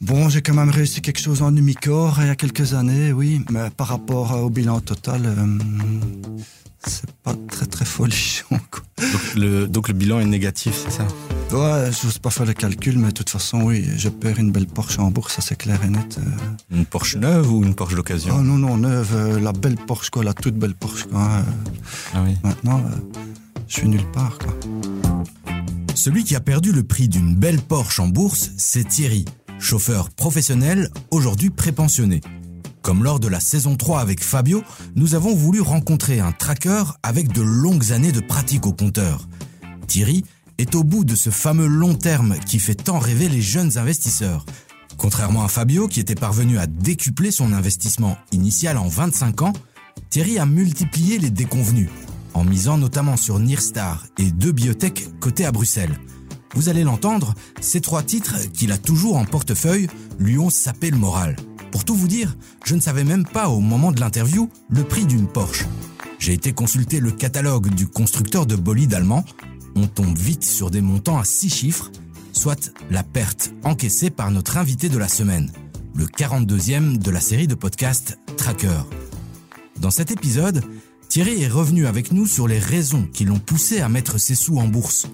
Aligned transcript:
Bon, 0.00 0.28
j'ai 0.28 0.42
quand 0.42 0.54
même 0.54 0.70
réussi 0.70 1.00
quelque 1.00 1.20
chose 1.20 1.42
en 1.42 1.54
Umicore 1.54 2.18
il 2.20 2.26
y 2.26 2.30
a 2.30 2.36
quelques 2.36 2.74
années, 2.74 3.12
oui, 3.12 3.44
mais 3.50 3.70
par 3.70 3.88
rapport 3.88 4.32
au 4.42 4.50
bilan 4.50 4.80
total, 4.80 5.22
euh, 5.24 5.58
c'est 6.84 7.10
pas 7.22 7.34
très 7.48 7.66
très 7.66 7.84
folichon. 7.84 8.46
Quoi. 8.70 8.82
Donc 8.98 9.34
le, 9.36 9.66
donc 9.68 9.88
le 9.88 9.94
bilan 9.94 10.18
est 10.20 10.24
négatif, 10.26 10.74
c'est 10.84 10.90
ça? 10.90 11.06
Ouais, 11.52 11.90
je 11.92 12.06
n'ose 12.06 12.18
pas 12.18 12.30
faire 12.30 12.46
le 12.46 12.54
calcul, 12.54 12.98
mais 12.98 13.08
de 13.08 13.12
toute 13.12 13.30
façon, 13.30 13.62
oui, 13.62 13.86
je 13.96 14.08
perds 14.08 14.38
une 14.38 14.50
belle 14.52 14.66
Porsche 14.66 14.98
en 14.98 15.10
bourse, 15.10 15.34
ça 15.34 15.42
c'est 15.42 15.56
clair 15.56 15.78
et 15.84 15.88
net. 15.88 16.18
euh. 16.18 16.76
Une 16.76 16.86
Porsche 16.86 17.16
neuve 17.16 17.52
ou 17.52 17.62
une 17.62 17.74
Porsche 17.74 17.92
Oh 17.94 17.96
d'occasion 17.98 18.42
non, 18.42 18.56
non, 18.58 18.76
neuve, 18.78 19.10
euh, 19.14 19.38
la 19.40 19.52
belle 19.52 19.76
Porsche, 19.76 20.10
quoi, 20.10 20.24
la 20.24 20.32
toute 20.34 20.54
belle 20.56 20.74
Porsche, 20.74 21.04
quoi. 21.04 21.20
hein. 21.22 21.44
Ah 22.14 22.22
oui. 22.24 22.36
Maintenant, 22.42 22.78
euh, 22.78 22.96
je 23.68 23.74
suis 23.80 23.88
nulle 23.88 24.06
part, 24.12 24.38
quoi. 24.38 24.54
Celui 25.94 26.24
qui 26.24 26.34
a 26.34 26.40
perdu 26.40 26.72
le 26.72 26.82
prix 26.82 27.08
d'une 27.08 27.34
belle 27.34 27.60
Porsche 27.60 28.00
en 28.00 28.08
bourse, 28.08 28.50
c'est 28.56 28.88
Thierry, 28.88 29.24
chauffeur 29.58 30.10
professionnel, 30.10 30.90
aujourd'hui 31.10 31.50
prépensionné. 31.50 32.20
Comme 32.80 33.04
lors 33.04 33.20
de 33.20 33.28
la 33.28 33.40
saison 33.40 33.76
3 33.76 34.00
avec 34.00 34.24
Fabio, 34.24 34.64
nous 34.96 35.14
avons 35.14 35.34
voulu 35.34 35.60
rencontrer 35.60 36.18
un 36.18 36.32
tracker 36.32 36.84
avec 37.02 37.30
de 37.32 37.42
longues 37.42 37.92
années 37.92 38.10
de 38.10 38.20
pratique 38.20 38.66
au 38.66 38.72
compteur. 38.72 39.28
Thierry 39.86 40.24
est 40.58 40.74
au 40.74 40.82
bout 40.82 41.04
de 41.04 41.14
ce 41.14 41.30
fameux 41.30 41.66
long 41.66 41.94
terme 41.94 42.36
qui 42.46 42.58
fait 42.58 42.74
tant 42.74 42.98
rêver 42.98 43.28
les 43.28 43.42
jeunes 43.42 43.78
investisseurs. 43.78 44.46
Contrairement 44.96 45.44
à 45.44 45.48
Fabio 45.48 45.88
qui 45.88 46.00
était 46.00 46.14
parvenu 46.14 46.58
à 46.58 46.66
décupler 46.66 47.30
son 47.30 47.52
investissement 47.52 48.16
initial 48.32 48.78
en 48.78 48.88
25 48.88 49.42
ans, 49.42 49.52
Thierry 50.10 50.38
a 50.38 50.46
multiplié 50.46 51.18
les 51.18 51.30
déconvenus, 51.30 51.88
en 52.34 52.44
misant 52.44 52.78
notamment 52.78 53.16
sur 53.16 53.38
Nirstar 53.38 54.06
et 54.18 54.30
deux 54.30 54.52
biotech 54.52 55.08
cotées 55.20 55.44
à 55.44 55.52
Bruxelles. 55.52 55.98
Vous 56.54 56.68
allez 56.68 56.84
l'entendre, 56.84 57.34
ces 57.60 57.80
trois 57.80 58.02
titres 58.02 58.36
qu'il 58.52 58.72
a 58.72 58.78
toujours 58.78 59.16
en 59.16 59.24
portefeuille 59.24 59.88
lui 60.18 60.38
ont 60.38 60.50
sapé 60.50 60.90
le 60.90 60.98
moral. 60.98 61.36
Pour 61.70 61.84
tout 61.84 61.94
vous 61.94 62.08
dire, 62.08 62.36
je 62.64 62.74
ne 62.74 62.80
savais 62.80 63.04
même 63.04 63.26
pas 63.26 63.48
au 63.48 63.60
moment 63.60 63.92
de 63.92 64.00
l'interview 64.00 64.50
le 64.68 64.84
prix 64.84 65.06
d'une 65.06 65.26
Porsche. 65.26 65.66
J'ai 66.18 66.34
été 66.34 66.52
consulter 66.52 67.00
le 67.00 67.10
catalogue 67.10 67.74
du 67.74 67.88
constructeur 67.88 68.46
de 68.46 68.54
bolide 68.54 68.94
allemand. 68.94 69.24
On 69.74 69.86
tombe 69.86 70.16
vite 70.16 70.44
sur 70.44 70.70
des 70.70 70.82
montants 70.82 71.18
à 71.18 71.24
six 71.24 71.48
chiffres, 71.48 71.90
soit 72.32 72.72
la 72.90 73.02
perte 73.02 73.52
encaissée 73.64 74.10
par 74.10 74.30
notre 74.30 74.58
invité 74.58 74.88
de 74.90 74.98
la 74.98 75.08
semaine, 75.08 75.50
le 75.94 76.04
42e 76.04 76.98
de 76.98 77.10
la 77.10 77.20
série 77.20 77.46
de 77.46 77.54
podcasts 77.54 78.18
Tracker. 78.36 78.82
Dans 79.80 79.90
cet 79.90 80.10
épisode, 80.10 80.62
Thierry 81.12 81.42
est 81.42 81.48
revenu 81.48 81.86
avec 81.86 82.10
nous 82.10 82.24
sur 82.24 82.48
les 82.48 82.58
raisons 82.58 83.06
qui 83.12 83.26
l'ont 83.26 83.38
poussé 83.38 83.82
à 83.82 83.90
mettre 83.90 84.16
ses 84.16 84.34
sous 84.34 84.56
en 84.56 84.66
bourse. 84.66 85.08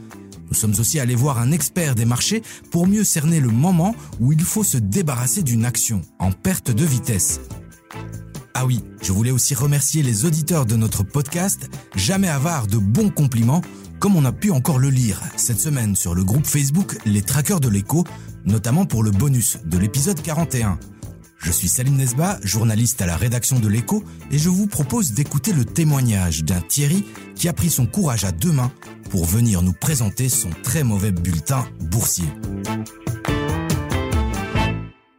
Nous 0.48 0.54
sommes 0.54 0.78
aussi 0.78 1.00
allés 1.00 1.16
voir 1.16 1.40
un 1.40 1.50
expert 1.50 1.96
des 1.96 2.04
marchés 2.04 2.44
pour 2.70 2.86
mieux 2.86 3.02
cerner 3.02 3.40
le 3.40 3.48
moment 3.48 3.96
où 4.20 4.30
il 4.30 4.40
faut 4.40 4.62
se 4.62 4.78
débarrasser 4.78 5.42
d'une 5.42 5.64
action 5.64 6.02
en 6.20 6.30
perte 6.30 6.70
de 6.70 6.84
vitesse. 6.84 7.40
Ah 8.54 8.64
oui, 8.64 8.84
je 9.02 9.10
voulais 9.10 9.32
aussi 9.32 9.56
remercier 9.56 10.04
les 10.04 10.24
auditeurs 10.24 10.66
de 10.66 10.76
notre 10.76 11.02
podcast, 11.02 11.68
jamais 11.96 12.28
avare 12.28 12.68
de 12.68 12.78
bons 12.78 13.10
compliments, 13.10 13.62
comme 13.98 14.14
on 14.14 14.24
a 14.24 14.30
pu 14.30 14.52
encore 14.52 14.78
le 14.78 14.90
lire 14.90 15.20
cette 15.36 15.58
semaine 15.58 15.96
sur 15.96 16.14
le 16.14 16.22
groupe 16.22 16.46
Facebook 16.46 16.96
Les 17.06 17.22
Traqueurs 17.22 17.58
de 17.58 17.68
l'écho, 17.68 18.04
notamment 18.44 18.86
pour 18.86 19.02
le 19.02 19.10
bonus 19.10 19.58
de 19.64 19.78
l'épisode 19.78 20.22
41. 20.22 20.78
Je 21.40 21.52
suis 21.52 21.68
Salim 21.68 21.96
Nesba, 21.96 22.38
journaliste 22.42 23.00
à 23.00 23.06
la 23.06 23.16
rédaction 23.16 23.60
de 23.60 23.68
l'écho, 23.68 24.02
et 24.30 24.38
je 24.38 24.48
vous 24.48 24.66
propose 24.66 25.12
d'écouter 25.12 25.52
le 25.52 25.64
témoignage 25.64 26.42
d'un 26.44 26.60
Thierry 26.60 27.04
qui 27.36 27.48
a 27.48 27.52
pris 27.52 27.70
son 27.70 27.86
courage 27.86 28.24
à 28.24 28.32
deux 28.32 28.50
mains 28.50 28.72
pour 29.10 29.24
venir 29.24 29.62
nous 29.62 29.72
présenter 29.72 30.28
son 30.28 30.50
très 30.62 30.82
mauvais 30.82 31.12
bulletin 31.12 31.64
boursier. 31.80 32.26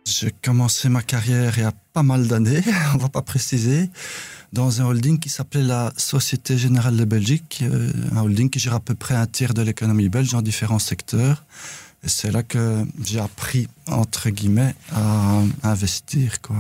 J'ai 0.06 0.32
commencé 0.44 0.90
ma 0.90 1.02
carrière 1.02 1.58
il 1.58 1.62
y 1.62 1.66
a 1.66 1.72
pas 1.94 2.04
mal 2.04 2.28
d'années, 2.28 2.64
on 2.94 2.98
va 2.98 3.10
pas 3.10 3.22
préciser, 3.22 3.90
dans 4.52 4.82
un 4.82 4.86
holding 4.86 5.20
qui 5.20 5.30
s'appelait 5.30 5.64
la 5.64 5.94
Société 5.96 6.58
Générale 6.58 6.98
de 6.98 7.06
Belgique, 7.06 7.62
euh, 7.64 7.92
un 8.14 8.22
holding 8.22 8.50
qui 8.50 8.60
gère 8.60 8.74
à 8.74 8.80
peu 8.82 8.96
près 8.96 9.16
un 9.16 9.26
tiers 9.26 9.54
de 9.54 9.62
l'économie 9.62 10.10
belge 10.10 10.32
dans 10.32 10.42
différents 10.42 10.80
secteurs. 10.80 11.46
C'est 12.06 12.32
là 12.32 12.44
que 12.44 12.86
j'ai 13.04 13.20
appris, 13.20 13.68
entre 13.88 14.30
guillemets, 14.30 14.74
à 14.94 15.42
investir. 15.64 16.42
Quoi. 16.42 16.56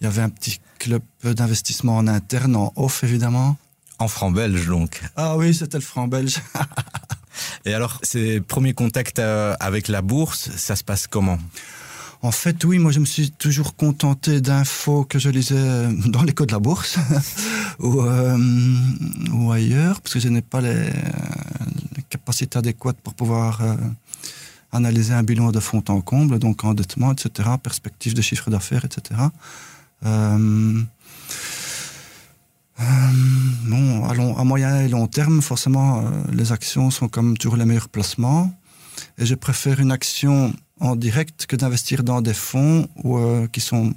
Il 0.00 0.04
y 0.04 0.06
avait 0.06 0.22
un 0.22 0.28
petit 0.28 0.60
club 0.78 1.02
d'investissement 1.22 1.96
en 1.96 2.06
interne, 2.06 2.56
en 2.56 2.72
off 2.76 3.02
évidemment. 3.02 3.56
En 3.98 4.08
franc 4.08 4.30
belge 4.30 4.66
donc. 4.66 5.02
Ah 5.16 5.36
oui, 5.36 5.54
c'était 5.54 5.78
le 5.78 5.82
franc 5.82 6.06
belge. 6.06 6.36
Et 7.64 7.74
alors, 7.74 7.98
ces 8.02 8.40
premiers 8.40 8.74
contacts 8.74 9.18
euh, 9.18 9.54
avec 9.58 9.88
la 9.88 10.02
bourse, 10.02 10.50
ça 10.56 10.76
se 10.76 10.84
passe 10.84 11.06
comment? 11.06 11.38
En 12.22 12.30
fait, 12.30 12.64
oui, 12.64 12.78
moi 12.78 12.92
je 12.92 13.00
me 13.00 13.04
suis 13.04 13.30
toujours 13.30 13.76
contenté 13.76 14.40
d'infos 14.40 15.04
que 15.04 15.18
je 15.18 15.28
lisais 15.28 15.54
euh, 15.56 15.92
dans 16.06 16.22
l'écho 16.22 16.46
de 16.46 16.52
la 16.52 16.58
bourse 16.58 16.96
ou, 17.78 18.00
euh, 18.00 18.38
ou 19.32 19.52
ailleurs, 19.52 20.00
parce 20.00 20.14
que 20.14 20.20
je 20.20 20.28
n'ai 20.28 20.42
pas 20.42 20.60
les, 20.60 20.86
les 21.96 22.02
capacités 22.08 22.58
adéquates 22.58 22.96
pour 23.02 23.14
pouvoir 23.14 23.60
euh, 23.62 23.76
analyser 24.76 25.14
un 25.14 25.22
bilan 25.22 25.50
de 25.52 25.60
fond 25.60 25.82
en 25.88 26.00
comble, 26.00 26.38
donc 26.38 26.64
endettement, 26.64 27.12
etc., 27.12 27.50
perspective 27.62 28.14
de 28.14 28.22
chiffre 28.22 28.50
d'affaires, 28.50 28.84
etc. 28.84 29.20
Euh, 30.04 30.82
euh, 32.78 32.84
bon, 33.64 34.04
à, 34.04 34.40
à 34.40 34.44
moyen 34.44 34.80
et 34.80 34.88
long 34.88 35.06
terme, 35.06 35.40
forcément, 35.40 36.00
euh, 36.00 36.10
les 36.32 36.52
actions 36.52 36.90
sont 36.90 37.08
comme 37.08 37.38
toujours 37.38 37.56
les 37.56 37.64
meilleurs 37.64 37.88
placements. 37.88 38.52
Et 39.18 39.26
je 39.26 39.34
préfère 39.34 39.80
une 39.80 39.92
action 39.92 40.52
en 40.80 40.96
direct 40.96 41.46
que 41.46 41.56
d'investir 41.56 42.02
dans 42.02 42.20
des 42.20 42.34
fonds 42.34 42.88
euh, 43.04 43.46
qui 43.48 43.60
sont, 43.60 43.94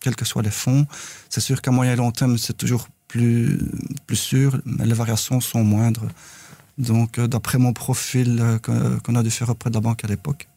quels 0.00 0.16
que 0.16 0.24
soient 0.24 0.42
les 0.42 0.50
fonds. 0.50 0.86
C'est 1.28 1.40
sûr 1.40 1.60
qu'à 1.60 1.72
moyen 1.72 1.94
et 1.94 1.96
long 1.96 2.12
terme, 2.12 2.38
c'est 2.38 2.56
toujours 2.56 2.88
plus, 3.08 3.58
plus 4.06 4.16
sûr, 4.16 4.60
mais 4.64 4.86
les 4.86 4.94
variations 4.94 5.40
sont 5.40 5.64
moindres. 5.64 6.06
Donc, 6.78 7.18
euh, 7.18 7.26
d'après 7.26 7.58
mon 7.58 7.72
profil 7.72 8.38
euh, 8.40 8.98
qu'on 8.98 9.14
a 9.14 9.22
dû 9.22 9.30
faire 9.30 9.50
auprès 9.50 9.70
de 9.70 9.74
la 9.74 9.80
banque 9.80 10.04
à 10.04 10.08
l'époque, 10.08 10.48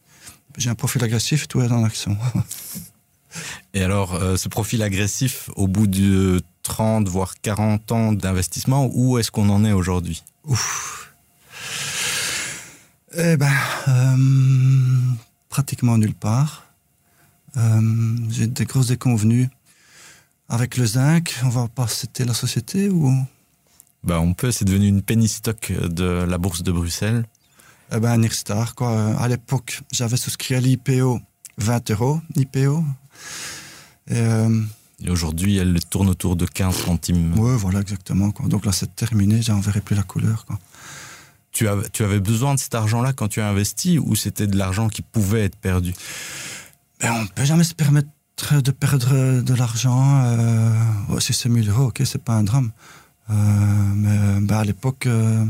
j'ai 0.56 0.70
un 0.70 0.74
profil 0.74 1.02
agressif, 1.04 1.48
tout 1.48 1.60
est 1.60 1.70
en 1.70 1.84
action. 1.84 2.16
Et 3.74 3.82
alors, 3.82 4.14
euh, 4.14 4.36
ce 4.36 4.48
profil 4.48 4.82
agressif, 4.82 5.50
au 5.56 5.68
bout 5.68 5.86
de 5.86 6.40
30, 6.62 7.08
voire 7.08 7.34
40 7.42 7.92
ans 7.92 8.12
d'investissement, 8.12 8.88
où 8.92 9.18
est-ce 9.18 9.30
qu'on 9.30 9.50
en 9.50 9.64
est 9.64 9.72
aujourd'hui? 9.72 10.22
Ouf. 10.44 11.12
Eh 13.16 13.36
ben, 13.36 13.52
euh, 13.88 14.16
pratiquement 15.48 15.98
nulle 15.98 16.14
part. 16.14 16.64
Euh, 17.56 18.16
J'ai 18.30 18.46
des 18.46 18.64
grosses 18.64 18.88
déconvenues. 18.88 19.48
Avec 20.48 20.76
le 20.76 20.86
zinc, 20.86 21.34
on 21.42 21.48
va 21.48 21.66
pas 21.66 21.88
citer 21.88 22.24
la 22.24 22.34
société 22.34 22.88
ou 22.88 23.12
bah, 24.04 24.20
On 24.20 24.34
peut, 24.34 24.50
c'est 24.50 24.64
devenu 24.64 24.86
une 24.88 25.02
penny 25.02 25.28
stock 25.28 25.72
de 25.72 26.24
la 26.28 26.38
bourse 26.38 26.62
de 26.62 26.72
Bruxelles. 26.72 27.24
Eh 27.92 28.00
ben, 28.00 28.18
Nirstar, 28.18 28.74
quoi. 28.74 29.14
À 29.16 29.28
l'époque, 29.28 29.80
j'avais 29.92 30.16
souscrit 30.16 30.54
à 30.54 30.60
l'IPO 30.60 31.20
20 31.58 31.90
euros, 31.92 32.20
l'IPO. 32.34 32.84
Et, 34.08 34.16
euh, 34.16 34.62
Et 35.04 35.10
aujourd'hui, 35.10 35.56
elle 35.56 35.78
tourne 35.84 36.08
autour 36.08 36.36
de 36.36 36.46
15 36.46 36.74
centimes. 36.76 37.38
ouais, 37.38 37.56
voilà, 37.56 37.80
exactement, 37.80 38.30
quoi. 38.30 38.46
Donc 38.48 38.64
là, 38.66 38.72
c'est 38.72 38.94
terminé, 38.94 39.42
j'en 39.42 39.60
verrai 39.60 39.80
plus 39.80 39.96
la 39.96 40.02
couleur, 40.02 40.44
quoi. 40.46 40.58
Tu, 41.52 41.68
avais, 41.68 41.88
tu 41.88 42.04
avais 42.04 42.20
besoin 42.20 42.54
de 42.54 42.58
cet 42.58 42.74
argent-là 42.74 43.14
quand 43.14 43.28
tu 43.28 43.40
as 43.40 43.48
investi 43.48 43.98
ou 43.98 44.14
c'était 44.14 44.46
de 44.46 44.58
l'argent 44.58 44.88
qui 44.88 45.00
pouvait 45.00 45.44
être 45.44 45.56
perdu? 45.56 45.94
Ben, 47.00 47.12
on 47.12 47.26
peut 47.26 47.44
jamais 47.46 47.64
se 47.64 47.72
permettre 47.72 48.08
de 48.62 48.70
perdre 48.70 49.40
de 49.40 49.54
l'argent. 49.54 50.22
Euh, 50.24 51.18
si 51.20 51.32
c'est 51.32 51.48
1000 51.48 51.70
euros, 51.70 51.84
ok, 51.84 52.02
c'est 52.04 52.22
pas 52.22 52.34
un 52.34 52.42
drame. 52.42 52.72
Euh, 53.30 53.34
mais 53.94 54.40
ben, 54.40 54.58
à 54.58 54.64
l'époque, 54.64 55.06
euh, 55.06 55.44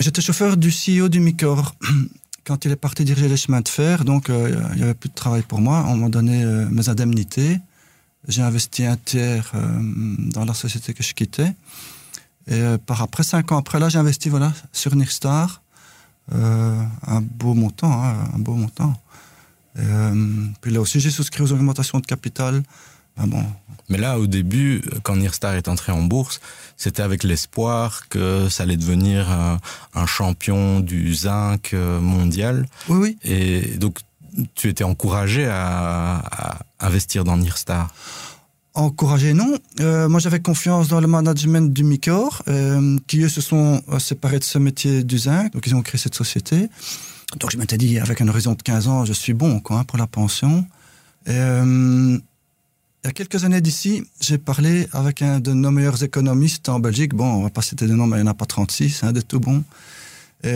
j'étais 0.00 0.22
chauffeur 0.22 0.56
du 0.56 0.70
CEO 0.70 1.08
du 1.08 1.20
Micor. 1.20 1.74
Quand 2.44 2.64
il 2.64 2.72
est 2.72 2.76
parti 2.76 3.04
diriger 3.04 3.28
les 3.28 3.36
chemins 3.36 3.60
de 3.60 3.68
fer, 3.68 4.04
donc 4.04 4.28
euh, 4.28 4.64
il 4.74 4.80
y 4.80 4.82
avait 4.82 4.94
plus 4.94 5.08
de 5.08 5.14
travail 5.14 5.42
pour 5.42 5.60
moi. 5.60 5.84
On 5.86 5.96
m'a 5.96 6.08
donné 6.08 6.42
euh, 6.42 6.68
mes 6.70 6.88
indemnités. 6.88 7.60
J'ai 8.26 8.42
investi 8.42 8.84
un 8.84 8.96
tiers 8.96 9.52
euh, 9.54 9.80
dans 10.18 10.44
la 10.44 10.54
société 10.54 10.92
que 10.92 11.02
je 11.02 11.14
quittais. 11.14 11.54
Et 12.48 12.54
euh, 12.54 12.78
par 12.78 13.02
après, 13.02 13.22
cinq 13.22 13.52
ans 13.52 13.58
après, 13.58 13.78
là, 13.78 13.88
j'ai 13.88 13.98
investi 13.98 14.28
voilà, 14.28 14.52
sur 14.72 14.94
Nirstar. 14.96 15.62
Euh, 16.34 16.82
un 17.06 17.20
beau 17.20 17.54
montant, 17.54 17.92
hein, 17.92 18.16
un 18.34 18.38
beau 18.38 18.54
montant. 18.54 18.94
Euh, 19.78 20.46
puis 20.60 20.70
là 20.72 20.80
aussi, 20.80 21.00
j'ai 21.00 21.10
souscrit 21.10 21.42
aux 21.42 21.52
augmentations 21.52 21.98
de 21.98 22.06
capital. 22.06 22.62
Bon, 23.18 23.44
Mais 23.88 23.98
là, 23.98 24.18
au 24.18 24.26
début, 24.26 24.82
quand 25.02 25.16
Nirstar 25.16 25.54
est 25.54 25.68
entré 25.68 25.92
en 25.92 26.02
bourse, 26.02 26.40
c'était 26.76 27.02
avec 27.02 27.24
l'espoir 27.24 28.08
que 28.08 28.48
ça 28.48 28.62
allait 28.64 28.76
devenir 28.76 29.30
un, 29.30 29.58
un 29.94 30.06
champion 30.06 30.80
du 30.80 31.14
zinc 31.14 31.70
euh, 31.74 32.00
mondial. 32.00 32.66
oui, 32.88 32.98
oui. 32.98 33.18
Et 33.22 33.76
donc, 33.76 33.98
tu 34.54 34.68
étais 34.68 34.84
encouragé 34.84 35.46
à, 35.46 36.16
à 36.16 36.58
investir 36.80 37.22
dans 37.24 37.36
Nirstar. 37.36 37.92
Encouragé, 38.74 39.34
non. 39.34 39.58
Euh, 39.80 40.08
moi, 40.08 40.18
j'avais 40.18 40.40
confiance 40.40 40.88
dans 40.88 41.00
le 41.00 41.06
management 41.06 41.72
du 41.72 41.84
Micor, 41.84 42.42
euh, 42.48 42.96
qui 43.06 43.20
eux 43.20 43.28
se 43.28 43.42
sont 43.42 43.82
euh, 43.90 43.98
séparés 43.98 44.38
de 44.38 44.44
ce 44.44 44.58
métier 44.58 45.04
du 45.04 45.18
zinc, 45.18 45.52
donc 45.52 45.66
ils 45.66 45.74
ont 45.74 45.82
créé 45.82 45.98
cette 45.98 46.14
société. 46.14 46.70
donc 47.38 47.50
je 47.50 47.58
m'étais 47.58 47.76
dit, 47.76 47.98
avec 47.98 48.22
un 48.22 48.28
horizon 48.28 48.54
de 48.54 48.62
15 48.62 48.88
ans, 48.88 49.04
je 49.04 49.12
suis 49.12 49.34
bon 49.34 49.60
quoi, 49.60 49.80
hein, 49.80 49.84
pour 49.84 49.98
la 49.98 50.06
pension. 50.06 50.66
Et, 51.26 51.32
euh, 51.32 52.18
il 53.04 53.08
y 53.08 53.10
a 53.10 53.12
quelques 53.12 53.44
années 53.44 53.60
d'ici, 53.60 54.04
j'ai 54.20 54.38
parlé 54.38 54.86
avec 54.92 55.22
un 55.22 55.40
de 55.40 55.52
nos 55.52 55.72
meilleurs 55.72 56.04
économistes 56.04 56.68
en 56.68 56.78
Belgique. 56.78 57.14
Bon, 57.14 57.26
on 57.26 57.42
va 57.42 57.50
pas 57.50 57.62
citer 57.62 57.88
de 57.88 57.94
nom, 57.94 58.06
mais 58.06 58.18
il 58.18 58.22
n'y 58.22 58.28
en 58.28 58.30
a 58.30 58.34
pas 58.34 58.46
36, 58.46 59.02
hein, 59.02 59.12
de 59.12 59.20
tout 59.20 59.40
bon. 59.40 59.64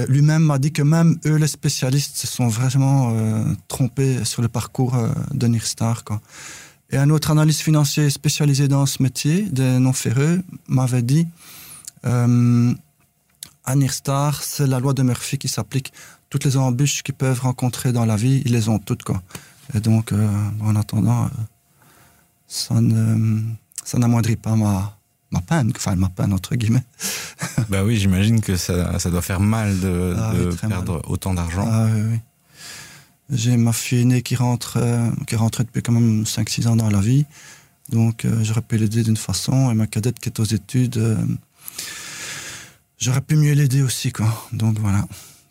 Lui-même 0.09 0.43
m'a 0.43 0.59
dit 0.59 0.73
que 0.73 0.83
même 0.83 1.19
eux, 1.27 1.37
les 1.37 1.47
spécialistes, 1.47 2.17
se 2.17 2.27
sont 2.27 2.49
vraiment 2.49 3.13
euh, 3.13 3.45
trompés 3.69 4.25
sur 4.25 4.43
le 4.43 4.49
parcours 4.49 4.95
euh, 4.95 5.09
de 5.33 5.47
Nirstar. 5.47 6.05
Et 6.91 6.97
un 6.97 7.11
autre 7.11 7.31
analyste 7.31 7.61
financier 7.61 8.11
spécialisé 8.11 8.69
dans 8.69 8.87
ce 8.87 9.03
métier, 9.03 9.43
des 9.43 9.79
non-ferreux, 9.79 10.43
m'avait 10.69 11.03
dit 11.03 11.27
euh, 12.05 12.73
à 13.65 13.77
Nirstar, 13.77 14.43
c'est 14.43 14.67
la 14.67 14.81
loi 14.81 14.93
de 14.93 15.03
Murphy 15.03 15.39
qui 15.39 15.49
s'applique. 15.49 15.93
Toutes 16.31 16.45
les 16.45 16.57
embûches 16.57 17.03
qu'ils 17.03 17.15
peuvent 17.15 17.41
rencontrer 17.41 17.93
dans 17.93 18.07
la 18.07 18.17
vie, 18.17 18.43
ils 18.45 18.53
les 18.53 18.69
ont 18.69 18.79
toutes. 18.79 19.03
Et 19.75 19.81
donc, 19.81 20.13
en 20.61 20.77
attendant, 20.77 21.29
ça 22.49 22.81
ne 22.81 23.43
ça 23.85 23.99
n'amoindrit 23.99 24.37
pas 24.37 24.57
ma, 24.57 24.99
ma 25.31 25.41
peine, 25.41 25.73
enfin 25.75 25.97
ma 25.97 26.09
peine 26.09 26.33
entre 26.33 26.57
guillemets. 26.57 26.85
bah 27.69 27.85
oui, 27.85 27.97
j'imagine 27.97 28.41
que 28.41 28.57
ça, 28.57 28.99
ça, 28.99 29.11
doit 29.11 29.23
faire 29.23 29.41
mal 29.41 29.79
de, 29.81 30.15
ah 30.19 30.33
de 30.35 30.55
perdre 30.69 31.03
autant 31.09 31.35
d'argent. 31.35 31.67
Ah 31.71 31.87
oui, 31.95 32.03
oui. 32.11 32.19
J'ai 33.31 33.57
ma 33.57 33.73
fille 33.73 34.03
aînée 34.03 34.23
qui 34.23 34.37
rentre, 34.37 34.77
euh, 34.77 35.11
qui 35.27 35.35
est 35.35 35.59
depuis 35.59 35.83
quand 35.83 35.93
même 35.93 36.23
5-6 36.23 36.69
ans 36.69 36.77
dans 36.77 36.91
la 36.91 37.01
vie. 37.01 37.27
Donc 37.89 38.25
euh, 38.25 38.43
j'aurais 38.43 38.63
pu 38.63 38.77
l'aider 38.77 39.03
d'une 39.03 39.17
façon. 39.17 39.71
Et 39.71 39.75
ma 39.75 39.87
cadette 39.87 40.21
qui 40.21 40.29
est 40.29 40.39
aux 40.39 40.45
études, 40.45 40.99
euh, 40.99 41.17
j'aurais 42.99 43.21
pu 43.21 43.37
mieux 43.37 43.53
l'aider 43.53 43.83
aussi. 43.83 44.13
Quoi. 44.13 44.33
Donc 44.53 44.79
voilà. 44.79 45.05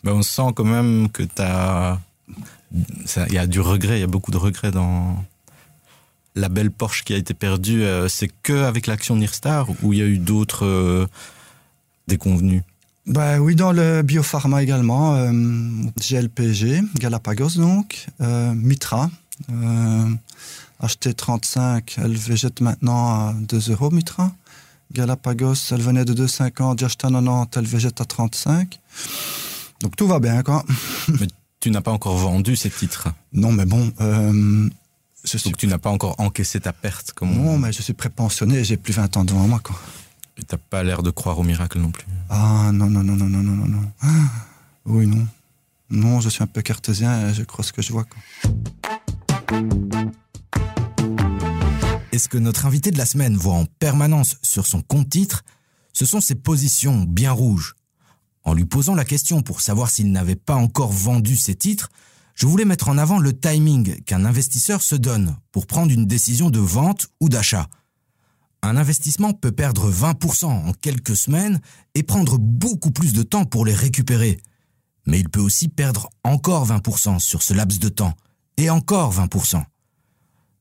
Bah, 0.03 0.13
on 0.13 0.21
sent 0.21 0.53
quand 0.55 0.63
même 0.63 1.09
que 1.09 1.23
tu 1.23 1.41
as. 1.41 1.99
Il 2.71 3.33
y 3.33 3.37
a 3.37 3.47
du 3.47 3.59
regret, 3.59 3.97
il 3.97 4.01
y 4.01 4.03
a 4.03 4.07
beaucoup 4.07 4.31
de 4.31 4.37
regrets 4.37 4.71
dans, 4.71 5.23
la 6.35 6.49
belle 6.49 6.71
Porsche 6.71 7.03
qui 7.03 7.13
a 7.13 7.17
été 7.17 7.33
perdue, 7.33 7.83
euh, 7.83 8.07
c'est 8.07 8.29
que 8.43 8.63
avec 8.63 8.87
l'action 8.87 9.15
Nirstar 9.15 9.67
ou 9.81 9.93
il 9.93 9.99
y 9.99 10.01
a 10.01 10.05
eu 10.05 10.17
d'autres 10.17 10.65
euh, 10.65 11.07
déconvenus? 12.07 12.63
Bah 13.07 13.39
oui, 13.39 13.55
dans 13.55 13.71
le 13.71 14.01
biopharma 14.01 14.63
également, 14.63 15.15
euh, 15.15 15.31
GLPG, 15.99 16.81
Galapagos 16.95 17.57
donc, 17.57 18.07
Mitra, 18.19 19.11
acheté 20.79 21.13
35, 21.13 21.97
elle 22.03 22.17
végète 22.17 22.61
maintenant 22.61 23.05
à 23.09 23.33
2 23.33 23.71
euros 23.71 23.91
Mitra. 23.91 24.31
Galapagos, 24.91 25.71
elle 25.71 25.81
venait 25.81 26.05
de 26.05 26.13
2,50, 26.13 26.79
j'ai 26.79 26.85
acheté 26.85 27.05
à 27.05 27.11
90, 27.11 27.57
elle 27.57 27.65
végète 27.65 28.01
à 28.01 28.05
35. 28.05 28.79
Donc 29.81 29.95
tout 29.95 30.07
va 30.07 30.19
bien 30.19 30.41
quoi. 30.41 30.65
Mais 31.19 31.27
tu 31.59 31.69
n'as 31.69 31.81
pas 31.81 31.91
encore 31.91 32.17
vendu 32.17 32.55
ces 32.55 32.71
titres? 32.71 33.09
Non 33.33 33.51
mais 33.51 33.65
bon, 33.65 33.91
donc 35.43 35.57
tu 35.57 35.67
n'as 35.67 35.77
pas 35.77 35.89
encore 35.89 36.15
encaissé 36.19 36.59
ta 36.59 36.73
perte 36.73 37.13
comme 37.13 37.33
Non, 37.33 37.57
mais 37.57 37.71
je 37.71 37.81
suis 37.81 37.93
prépensionné, 37.93 38.63
j'ai 38.63 38.77
plus 38.77 38.93
20 38.93 39.17
ans 39.17 39.25
devant 39.25 39.47
moi. 39.47 39.59
Quoi. 39.59 39.75
Tu 40.35 40.43
n'as 40.51 40.57
pas 40.57 40.83
l'air 40.83 41.03
de 41.03 41.09
croire 41.09 41.39
au 41.39 41.43
miracle 41.43 41.79
non 41.79 41.91
plus. 41.91 42.05
Ah 42.29 42.71
non, 42.73 42.89
non, 42.89 43.03
non, 43.03 43.15
non, 43.15 43.27
non, 43.27 43.41
non, 43.41 43.65
non. 43.65 43.91
Ah, 44.01 44.07
oui, 44.85 45.07
non. 45.07 45.27
Non, 45.89 46.19
je 46.19 46.29
suis 46.29 46.43
un 46.43 46.47
peu 46.47 46.61
cartésien 46.61 47.29
et 47.29 47.33
je 47.33 47.43
crois 47.43 47.63
ce 47.63 47.71
que 47.71 47.81
je 47.81 47.91
vois. 47.91 48.05
Quoi. 48.05 48.21
Et 52.11 52.17
ce 52.17 52.29
que 52.29 52.37
notre 52.37 52.65
invité 52.65 52.91
de 52.91 52.97
la 52.97 53.05
semaine 53.05 53.35
voit 53.35 53.55
en 53.55 53.65
permanence 53.65 54.37
sur 54.41 54.65
son 54.65 54.81
compte 54.81 55.09
titre, 55.09 55.43
ce 55.93 56.05
sont 56.05 56.21
ses 56.21 56.35
positions 56.35 57.03
bien 57.03 57.31
rouges. 57.31 57.75
En 58.43 58.53
lui 58.53 58.65
posant 58.65 58.95
la 58.95 59.05
question 59.05 59.41
pour 59.41 59.61
savoir 59.61 59.89
s'il 59.89 60.11
n'avait 60.11 60.35
pas 60.35 60.55
encore 60.55 60.91
vendu 60.91 61.35
ses 61.35 61.55
titres, 61.55 61.89
je 62.35 62.47
voulais 62.47 62.65
mettre 62.65 62.89
en 62.89 62.97
avant 62.97 63.17
le 63.17 63.37
timing 63.37 64.01
qu'un 64.03 64.25
investisseur 64.25 64.81
se 64.81 64.95
donne 64.95 65.37
pour 65.51 65.67
prendre 65.67 65.91
une 65.91 66.05
décision 66.05 66.49
de 66.49 66.59
vente 66.59 67.07
ou 67.21 67.29
d'achat. 67.29 67.67
Un 68.61 68.77
investissement 68.77 69.31
peut 69.31 69.51
perdre 69.51 69.91
20% 69.91 70.45
en 70.45 70.73
quelques 70.73 71.15
semaines 71.15 71.61
et 71.93 72.03
prendre 72.03 72.37
beaucoup 72.37 72.91
plus 72.91 73.13
de 73.13 73.23
temps 73.23 73.45
pour 73.45 73.65
les 73.65 73.73
récupérer. 73.73 74.37
Mais 75.05 75.19
il 75.19 75.29
peut 75.29 75.39
aussi 75.39 75.69
perdre 75.69 76.09
encore 76.23 76.67
20% 76.67 77.19
sur 77.19 77.41
ce 77.41 77.53
laps 77.53 77.79
de 77.79 77.89
temps, 77.89 78.15
et 78.57 78.69
encore 78.69 79.13
20%. 79.13 79.63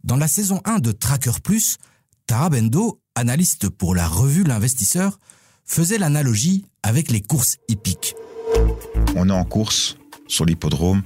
Dans 0.05 0.17
la 0.17 0.29
saison 0.29 0.61
1 0.65 0.81
de 0.81 0.93
Tracker 0.93 1.41
Plus, 1.43 1.79
Tara 2.27 2.50
Bendo, 2.50 3.00
analyste 3.15 3.69
pour 3.69 3.94
la 3.94 4.06
revue 4.06 4.44
L'Investisseur, 4.44 5.19
faisait 5.65 5.99
l'analogie 5.99 6.67
avec 6.82 7.11
les 7.11 7.23
courses 7.23 7.56
hippiques. 7.69 8.15
On 9.17 9.29
est 9.31 9.32
en 9.32 9.44
course 9.44 9.97
sur 10.29 10.44
l'hippodrome 10.44 11.03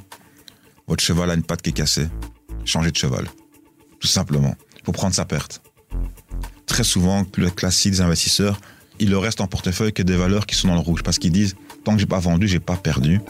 votre 0.88 1.04
cheval 1.04 1.30
a 1.30 1.34
une 1.34 1.42
patte 1.42 1.62
qui 1.62 1.70
est 1.70 1.74
cassée, 1.74 2.08
changez 2.64 2.90
de 2.90 2.96
cheval. 2.96 3.26
Tout 4.00 4.08
simplement. 4.08 4.54
Il 4.76 4.84
faut 4.84 4.92
prendre 4.92 5.14
sa 5.14 5.24
perte. 5.24 5.60
Très 6.66 6.84
souvent, 6.84 7.24
le 7.36 7.50
classique 7.50 7.92
des 7.92 8.00
investisseurs, 8.00 8.58
il 8.98 9.10
leur 9.10 9.22
reste 9.22 9.40
en 9.40 9.46
portefeuille 9.46 9.92
que 9.92 10.02
des 10.02 10.16
valeurs 10.16 10.46
qui 10.46 10.54
sont 10.54 10.68
dans 10.68 10.74
le 10.74 10.80
rouge 10.80 11.02
parce 11.02 11.18
qu'ils 11.18 11.32
disent 11.32 11.56
tant 11.84 11.94
que 11.94 12.00
j'ai 12.00 12.06
pas 12.06 12.18
vendu, 12.18 12.48
j'ai 12.48 12.60
pas 12.60 12.76
perdu. 12.76 13.20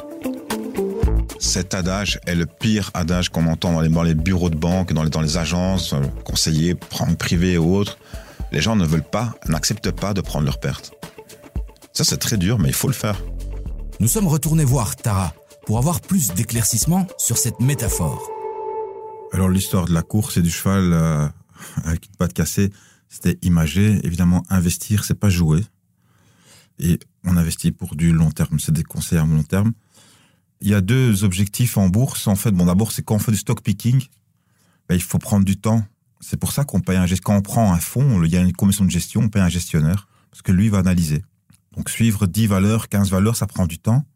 Cet 1.38 1.75
adage 1.75 2.19
est 2.26 2.34
le 2.34 2.46
pire 2.46 2.90
adage 2.94 3.28
qu'on 3.28 3.46
entend 3.46 3.72
dans 3.72 4.02
les, 4.02 4.14
bureaux 4.14 4.50
de 4.50 4.56
banque, 4.56 4.93
dans 4.93 5.05
les, 5.05 5.10
dans 5.10 5.20
les 5.20 5.37
agences, 5.37 5.93
euh, 5.93 6.00
conseillers, 6.25 6.75
privés 7.19 7.58
ou 7.58 7.76
autres. 7.76 7.99
Les 8.50 8.60
gens 8.60 8.76
ne 8.76 8.84
veulent 8.84 9.02
pas, 9.02 9.34
n'acceptent 9.46 9.93
pas 9.93 10.14
de 10.14 10.20
prendre 10.20 10.44
leur 10.44 10.58
perte. 10.58 10.93
Ça, 11.93 12.05
c'est 12.05 12.16
très 12.16 12.37
dur, 12.37 12.58
mais 12.58 12.69
il 12.69 12.75
faut 12.75 12.88
le 12.88 12.94
faire. 12.94 13.20
Nous 14.00 14.08
sommes 14.08 14.26
retournés 14.26 14.64
voir 14.64 14.96
Tara, 14.96 15.34
pour 15.69 15.76
avoir 15.76 16.00
plus 16.00 16.29
d'éclaircissement 16.29 17.06
sur 17.19 17.37
cette 17.37 17.61
métaphore. 17.61 18.26
Alors 19.35 19.50
l'histoire 19.50 19.85
de 19.85 19.93
la 19.93 20.00
course 20.00 20.38
et 20.38 20.43
du 20.43 20.49
cheval 20.49 20.94
euh, 20.94 21.29
avec 21.85 22.06
une 22.06 22.17
patte 22.17 22.32
cassée, 22.32 22.70
c'était 23.11 23.37
imagé. 23.43 24.00
Évidemment, 24.03 24.43
investir, 24.49 25.05
c'est 25.05 25.20
pas 25.20 25.29
jouer. 25.29 25.62
Et 26.79 26.99
on 27.23 27.37
investit 27.37 27.70
pour 27.70 27.97
du 27.97 28.12
long 28.12 28.31
terme, 28.31 28.59
c'est 28.59 28.73
des 28.73 28.82
conseils 28.82 29.19
à 29.19 29.26
long 29.26 29.43
terme. 29.43 29.75
Il 30.62 30.69
y 30.69 30.75
a 30.75 30.81
deux 30.81 31.23
objectifs 31.23 31.76
en 31.76 31.91
bourse. 31.91 32.29
En 32.29 32.35
fait, 32.35 32.53
bon, 32.53 32.65
d'abord, 32.65 32.91
c'est 32.91 33.03
quand 33.03 33.17
on 33.17 33.19
fait 33.19 33.32
du 33.32 33.37
stock 33.37 33.61
picking, 33.61 34.03
ben, 34.88 34.94
il 34.94 35.03
faut 35.03 35.19
prendre 35.19 35.44
du 35.44 35.59
temps. 35.59 35.85
C'est 36.20 36.38
pour 36.38 36.53
ça 36.53 36.65
qu'on 36.65 36.81
paye 36.81 36.97
un 36.97 37.05
Quand 37.23 37.37
on 37.37 37.43
prend 37.43 37.75
un 37.75 37.79
fonds, 37.79 38.25
il 38.25 38.32
y 38.32 38.38
a 38.38 38.41
une 38.41 38.55
commission 38.55 38.87
de 38.87 38.91
gestion, 38.91 39.20
on 39.20 39.29
paye 39.29 39.43
un 39.43 39.50
gestionnaire, 39.50 40.09
parce 40.31 40.41
que 40.41 40.50
lui 40.50 40.70
va 40.70 40.79
analyser. 40.79 41.23
Donc 41.76 41.91
suivre 41.91 42.26
10 42.26 42.47
valeurs, 42.47 42.88
15 42.88 43.11
valeurs, 43.11 43.37
ça 43.37 43.47
prend 43.47 43.67
du 43.67 43.79
temps. 43.79 44.06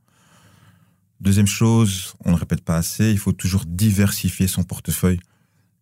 Deuxième 1.22 1.46
chose, 1.46 2.14
on 2.24 2.32
ne 2.32 2.36
répète 2.36 2.62
pas 2.62 2.76
assez, 2.76 3.12
il 3.12 3.18
faut 3.18 3.30
toujours 3.30 3.64
diversifier 3.64 4.48
son 4.48 4.64
portefeuille. 4.64 5.20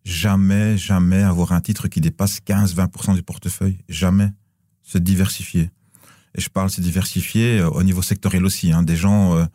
Jamais, 0.05 0.77
jamais 0.77 1.23
avoir 1.23 1.51
un 1.51 1.61
titre 1.61 1.87
qui 1.87 1.99
dépasse 1.99 2.41
15-20% 2.45 3.15
du 3.15 3.23
portefeuille. 3.23 3.79
Jamais. 3.89 4.29
Se 4.83 4.99
diversifier. 4.99 5.71
Et 6.35 6.41
je 6.41 6.49
parle 6.49 6.69
se 6.69 6.79
diversifier 6.79 7.57
euh, 7.57 7.71
au 7.71 7.81
niveau 7.81 8.03
sectoriel 8.03 8.45
aussi. 8.45 8.71
Hein. 8.71 8.83
Des 8.83 8.95
gens 8.95 9.35
euh, 9.35 9.45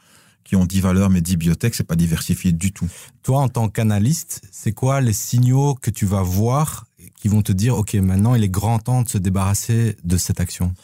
qui 0.43 0.57
ont 0.57 0.65
10 0.65 0.81
valeurs 0.81 1.09
mais 1.09 1.21
10 1.21 1.37
biotech, 1.37 1.77
c'est 1.77 1.85
pas 1.85 1.95
diversifié 1.95 2.51
du 2.51 2.73
tout. 2.73 2.91
Toi, 3.23 3.39
en 3.39 3.49
tant 3.49 3.69
qu'analyste, 3.69 4.43
c'est 4.51 4.73
quoi 4.73 5.01
les 5.01 5.13
signaux 5.13 5.77
que 5.77 5.93
tu 5.93 6.05
vas 6.05 6.23
voir 6.23 6.87
qui 7.15 7.29
vont 7.29 7.43
te 7.43 7.53
dire, 7.53 7.77
OK, 7.77 7.95
maintenant, 7.95 8.35
il 8.35 8.43
est 8.43 8.49
grand 8.49 8.81
temps 8.81 9.03
de 9.03 9.09
se 9.09 9.19
débarrasser 9.19 9.97
de 10.03 10.17
cette 10.17 10.41
action? 10.41 10.75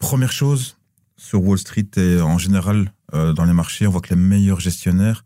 Première 0.00 0.32
chose, 0.32 0.76
sur 1.24 1.42
Wall 1.42 1.58
Street 1.58 1.88
et 1.96 2.20
en 2.20 2.36
général 2.36 2.92
euh, 3.14 3.32
dans 3.32 3.44
les 3.44 3.54
marchés, 3.54 3.86
on 3.86 3.90
voit 3.90 4.02
que 4.02 4.10
les 4.10 4.20
meilleurs 4.20 4.60
gestionnaires, 4.60 5.24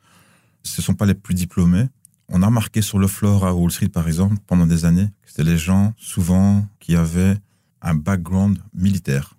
ce 0.63 0.81
ne 0.81 0.85
sont 0.85 0.95
pas 0.95 1.07
les 1.07 1.15
plus 1.15 1.35
diplômés. 1.35 1.89
On 2.29 2.43
a 2.43 2.47
remarqué 2.47 2.83
sur 2.83 2.99
le 2.99 3.09
floor 3.09 3.45
à 3.45 3.53
Wall 3.53 3.71
Street, 3.73 3.89
par 3.89 4.07
exemple, 4.07 4.37
pendant 4.47 4.67
des 4.67 4.85
années, 4.85 5.09
que 5.23 5.31
c'était 5.31 5.45
les 5.45 5.59
gens, 5.59 5.95
souvent, 5.97 6.65
qui 6.79 6.95
avaient 6.95 7.37
un 7.83 7.95
background 7.95 8.59
militaire. 8.75 9.35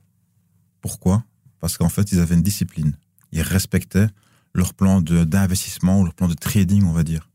Pourquoi? 0.82 1.24
Parce 1.60 1.78
qu'en 1.78 1.90
fait, 1.90 2.12
ils 2.12 2.20
avaient 2.20 2.36
une 2.36 2.42
discipline. 2.42 2.94
Ils 3.32 3.42
respectaient 3.42 4.08
leur 4.54 4.74
plan 4.74 5.02
d'investissement 5.02 6.02
ou 6.02 6.04
leur 6.04 6.14
plan 6.14 6.28
de 6.28 6.34
trading, 6.34 6.84
on 6.84 6.92
va 6.92 7.04
dire. 7.04 7.30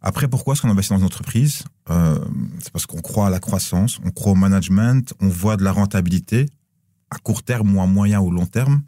Après, 0.00 0.28
pourquoi 0.28 0.54
est-ce 0.54 0.62
qu'on 0.62 0.70
investit 0.70 0.90
dans 0.90 0.98
une 0.98 1.04
entreprise? 1.04 1.64
Euh, 1.90 2.18
C'est 2.60 2.72
parce 2.72 2.86
qu'on 2.86 3.00
croit 3.00 3.26
à 3.26 3.30
la 3.30 3.40
croissance, 3.40 3.98
on 4.04 4.10
croit 4.10 4.32
au 4.32 4.36
management, 4.36 5.12
on 5.20 5.28
voit 5.28 5.56
de 5.56 5.64
la 5.64 5.72
rentabilité 5.72 6.46
à 7.10 7.18
court 7.18 7.42
terme 7.42 7.76
ou 7.76 7.80
à 7.80 7.86
moyen 7.86 8.20
ou 8.20 8.30
long 8.30 8.46
terme, 8.46 8.82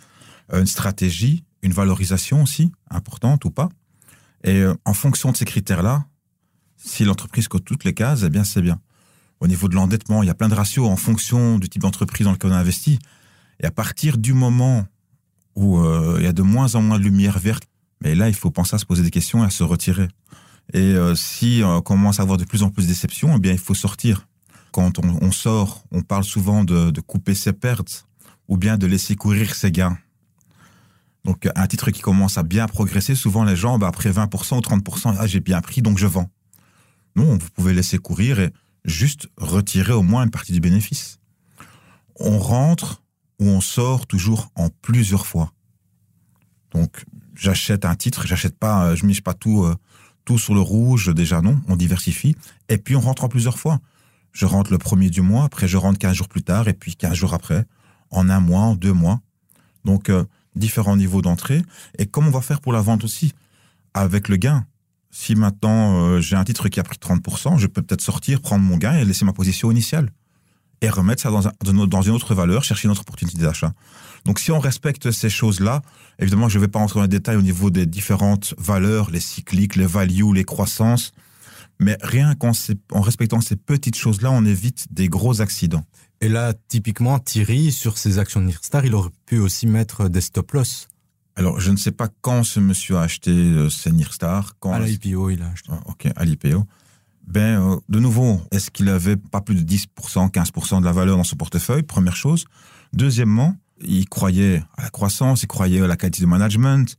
euh, 0.53 0.61
une 0.61 0.67
stratégie, 0.67 1.45
une 1.63 1.73
valorisation 1.73 2.43
aussi, 2.43 2.73
importante 2.91 3.45
ou 3.45 3.51
pas. 3.51 3.69
Et 4.45 4.57
euh, 4.61 4.75
en 4.85 4.95
fonction 4.95 5.33
de 5.33 5.37
ces 5.37 5.45
critères-là, 5.45 6.05
si 6.77 7.05
l'entreprise 7.05 7.49
cote 7.49 7.65
toutes 7.65 7.85
les 7.85 7.95
cases, 7.95 8.23
eh 8.25 8.31
bien 8.31 8.45
c'est 8.45 8.63
bien. 8.63 8.81
Au 9.41 9.47
niveau 9.47 9.69
de 9.69 9.75
l'endettement, 9.75 10.23
il 10.23 10.27
y 10.27 10.31
a 10.31 10.35
plein 10.35 10.49
de 10.49 10.55
ratios 10.55 10.87
en 10.87 10.97
fonction 10.97 11.59
du 11.59 11.69
type 11.69 11.83
d'entreprise 11.83 12.25
dans 12.25 12.33
lequel 12.33 12.51
on 12.51 12.55
a 12.55 12.59
investi. 12.59 12.99
Et 13.61 13.67
à 13.67 13.71
partir 13.71 14.19
du 14.19 14.33
moment 14.33 14.87
où 15.55 15.79
euh, 15.79 16.17
il 16.19 16.25
y 16.25 16.29
a 16.29 16.33
de 16.33 16.43
moins 16.43 16.75
en 16.75 16.83
moins 16.83 16.99
de 16.99 17.05
lumière 17.05 17.39
verte, 17.39 17.65
mais 18.03 18.15
là, 18.15 18.29
il 18.29 18.35
faut 18.35 18.51
penser 18.51 18.77
à 18.77 18.79
se 18.79 18.87
poser 18.87 19.03
des 19.03 19.11
questions 19.11 19.43
et 19.43 19.47
à 19.47 19.51
se 19.51 19.63
retirer. 19.63 20.09
Et 20.73 20.95
si 21.17 21.63
on 21.65 21.83
commence 21.83 22.21
à 22.21 22.23
avoir 22.23 22.39
de 22.39 22.45
plus 22.45 22.63
en 22.63 22.71
plus 22.71 22.85
de 22.85 22.89
déceptions, 22.89 23.35
eh 23.37 23.41
bien, 23.41 23.51
il 23.53 23.59
faut 23.59 23.75
sortir. 23.75 24.29
Quand 24.71 25.01
on, 25.01 25.33
sort, 25.33 25.83
on 25.91 26.03
parle 26.03 26.23
souvent 26.23 26.63
de 26.63 27.01
couper 27.01 27.35
ses 27.35 27.53
pertes 27.53 28.07
ou 28.51 28.59
bien 28.59 28.77
de 28.77 28.87
laisser 28.87 29.15
courir 29.15 29.55
ses 29.55 29.71
gains. 29.73 29.97
Donc 31.25 31.49
un 31.55 31.67
titre 31.67 31.91
qui 31.93 32.03
commence 32.03 32.37
à 32.37 32.43
bien 32.43 32.67
progresser, 32.67 33.15
souvent 33.15 33.45
les 33.45 33.57
gens, 33.57 33.79
bah, 33.79 33.87
après 33.87 34.11
20% 34.11 34.57
ou 34.57 34.61
30%, 34.61 35.17
ah, 35.19 35.27
j'ai 35.27 35.41
bien 35.41 35.61
pris, 35.61 35.83
donc 35.83 35.99
je 35.99 36.07
vends. 36.07 36.29
Non, 37.15 37.39
vous 37.39 37.51
pouvez 37.55 37.73
laisser 37.73 37.99
courir 37.99 38.41
et 38.41 38.51
juste 38.85 39.29
retirer 39.37 39.93
au 39.93 40.03
moins 40.03 40.25
une 40.25 40.31
partie 40.31 40.53
du 40.53 40.61
bénéfice. 40.61 41.19
On 42.19 42.39
rentre 42.39 43.03
ou 43.39 43.47
on 43.47 43.61
sort 43.61 44.07
toujours 44.07 44.51
en 44.57 44.69
plusieurs 44.69 45.27
fois. 45.27 45.53
Donc 46.73 47.05
j'achète 47.37 47.85
un 47.85 47.95
titre, 47.95 48.27
j'achète 48.27 48.59
pas, 48.59 48.87
euh, 48.87 48.97
je 48.97 49.07
mise 49.07 49.21
pas 49.21 49.35
tout, 49.35 49.63
euh, 49.63 49.77
tout 50.25 50.39
sur 50.39 50.55
le 50.55 50.61
rouge, 50.61 51.15
déjà 51.15 51.41
non, 51.41 51.61
on 51.69 51.77
diversifie. 51.77 52.35
Et 52.69 52.79
puis 52.79 52.97
on 52.97 53.01
rentre 53.01 53.23
en 53.23 53.29
plusieurs 53.29 53.59
fois. 53.59 53.81
Je 54.33 54.47
rentre 54.47 54.73
le 54.73 54.79
premier 54.79 55.09
du 55.09 55.21
mois, 55.21 55.45
après 55.45 55.69
je 55.69 55.77
rentre 55.77 55.99
15 55.99 56.17
jours 56.17 56.29
plus 56.29 56.43
tard, 56.43 56.67
et 56.67 56.75
puis 56.75 56.97
15 56.97 57.15
jours 57.15 57.35
après, 57.35 57.65
en 58.11 58.29
un 58.29 58.41
mois, 58.41 58.63
en 58.63 58.75
deux 58.75 58.93
mois. 58.93 59.21
Donc, 59.85 60.09
euh, 60.09 60.25
différents 60.57 60.97
niveaux 60.97 61.23
d'entrée. 61.23 61.63
Et 61.99 62.07
comment 62.07 62.29
on 62.29 62.33
va 62.33 62.41
faire 62.41 62.61
pour 62.61 62.73
la 62.73 62.81
vente 62.81 63.05
aussi 63.05 63.33
Avec 63.95 64.29
le 64.29 64.37
gain. 64.37 64.67
Si 65.11 65.35
maintenant 65.35 66.05
euh, 66.05 66.21
j'ai 66.21 66.37
un 66.37 66.45
titre 66.45 66.69
qui 66.69 66.79
a 66.79 66.85
pris 66.85 66.97
30%, 66.97 67.59
je 67.59 67.67
peux 67.67 67.83
peut-être 67.83 68.01
sortir, 68.01 68.41
prendre 68.41 68.65
mon 68.65 68.77
gain 68.77 68.95
et 68.95 69.05
laisser 69.05 69.25
ma 69.25 69.33
position 69.33 69.71
initiale. 69.71 70.11
Et 70.83 70.89
remettre 70.89 71.23
ça 71.23 71.31
dans, 71.31 71.87
dans 71.87 72.03
une 72.03 72.15
autre 72.15 72.35
valeur, 72.35 72.65
chercher 72.65 72.87
une 72.87 72.93
autre 72.93 73.03
opportunité 73.03 73.39
d'achat. 73.39 73.73
Donc 74.25 74.39
si 74.39 74.51
on 74.51 74.59
respecte 74.59 75.11
ces 75.11 75.29
choses-là, 75.29 75.83
évidemment 76.19 76.49
je 76.49 76.59
ne 76.59 76.65
vais 76.65 76.69
pas 76.69 76.79
rentrer 76.79 77.01
dans 77.01 77.03
les 77.03 77.09
détails 77.09 77.37
au 77.37 77.43
niveau 77.43 77.71
des 77.71 77.87
différentes 77.87 78.55
valeurs, 78.57 79.11
les 79.11 79.21
cycliques, 79.21 79.77
les 79.77 79.87
values, 79.87 80.33
les 80.33 80.45
croissances, 80.45 81.13
mais 81.79 81.99
rien 82.03 82.35
qu'en 82.35 82.53
en 82.93 83.01
respectant 83.01 83.41
ces 83.41 83.57
petites 83.57 83.97
choses-là, 83.97 84.31
on 84.31 84.45
évite 84.45 84.87
des 84.93 85.09
gros 85.09 85.41
accidents. 85.41 85.85
Et 86.23 86.29
là, 86.29 86.53
typiquement, 86.69 87.19
Thierry, 87.19 87.73
sur 87.73 87.97
ses 87.97 88.19
actions 88.19 88.43
Nirstar, 88.43 88.85
il 88.85 88.95
aurait 88.95 89.11
pu 89.25 89.39
aussi 89.39 89.67
mettre 89.67 90.09
des 90.09 90.21
stop-loss. 90.21 90.89
Alors, 91.35 91.61
je 91.61 91.71
ne 91.71 91.77
sais 91.77 91.93
pas 91.93 92.09
quand 92.21 92.45
ce 92.45 92.61
monsieur 92.61 92.99
a 92.99 93.03
acheté 93.03 93.31
euh, 93.31 93.71
ses 93.71 93.91
Nirstar. 93.91 94.53
Quand 94.61 94.73
à 94.73 94.81
l'IPO, 94.81 95.31
il 95.31 95.43
a 95.43 95.49
acheté. 95.49 95.71
Ah, 95.73 95.81
ok, 95.87 96.09
à 96.15 96.25
l'IPO. 96.27 96.67
Ben, 97.27 97.63
euh, 97.63 97.77
de 97.89 98.01
nouveau, 98.01 98.43
est-ce 98.51 98.71
qu'il 98.71 98.91
avait 98.91 99.17
pas 99.17 99.41
plus 99.41 99.55
de 99.55 99.63
10%, 99.63 100.31
15% 100.31 100.81
de 100.81 100.85
la 100.85 100.93
valeur 100.93 101.17
dans 101.17 101.25
son 101.25 101.37
portefeuille? 101.37 101.85
Première 101.85 102.17
chose. 102.17 102.45
Deuxièmement, 102.93 103.57
il 103.81 104.07
croyait 104.07 104.63
à 104.77 104.83
la 104.83 104.91
croissance, 104.91 105.43
il 105.43 105.47
croyait 105.47 105.81
à 105.81 105.87
la 105.87 105.97
qualité 105.97 106.21
de 106.21 106.27
management, 106.27 106.99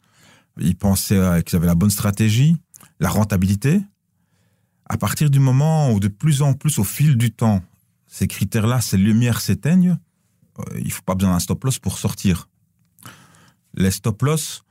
il 0.59 0.75
pensait 0.75 1.43
qu'il 1.45 1.57
avait 1.57 1.67
la 1.67 1.75
bonne 1.75 1.91
stratégie, 1.91 2.57
la 2.99 3.09
rentabilité. 3.09 3.81
À 4.87 4.97
partir 4.97 5.29
du 5.29 5.39
moment 5.39 5.91
où 5.91 5.99
de 5.99 6.07
plus 6.07 6.41
en 6.41 6.53
plus, 6.53 6.79
au 6.79 6.83
fil 6.83 7.17
du 7.17 7.31
temps, 7.31 7.61
ces 8.12 8.27
critères-là, 8.27 8.82
ces 8.82 8.98
lumières 8.98 9.39
s'éteignent, 9.39 9.98
euh, 10.60 10.63
il 10.77 10.88
ne 10.88 10.91
faut 10.91 11.01
pas 11.01 11.15
besoin 11.15 11.32
d'un 11.32 11.39
stop-loss 11.39 11.80
pour 11.80 11.98
sortir. 11.98 12.50
Les 13.74 13.89
stop-loss, 13.89 14.63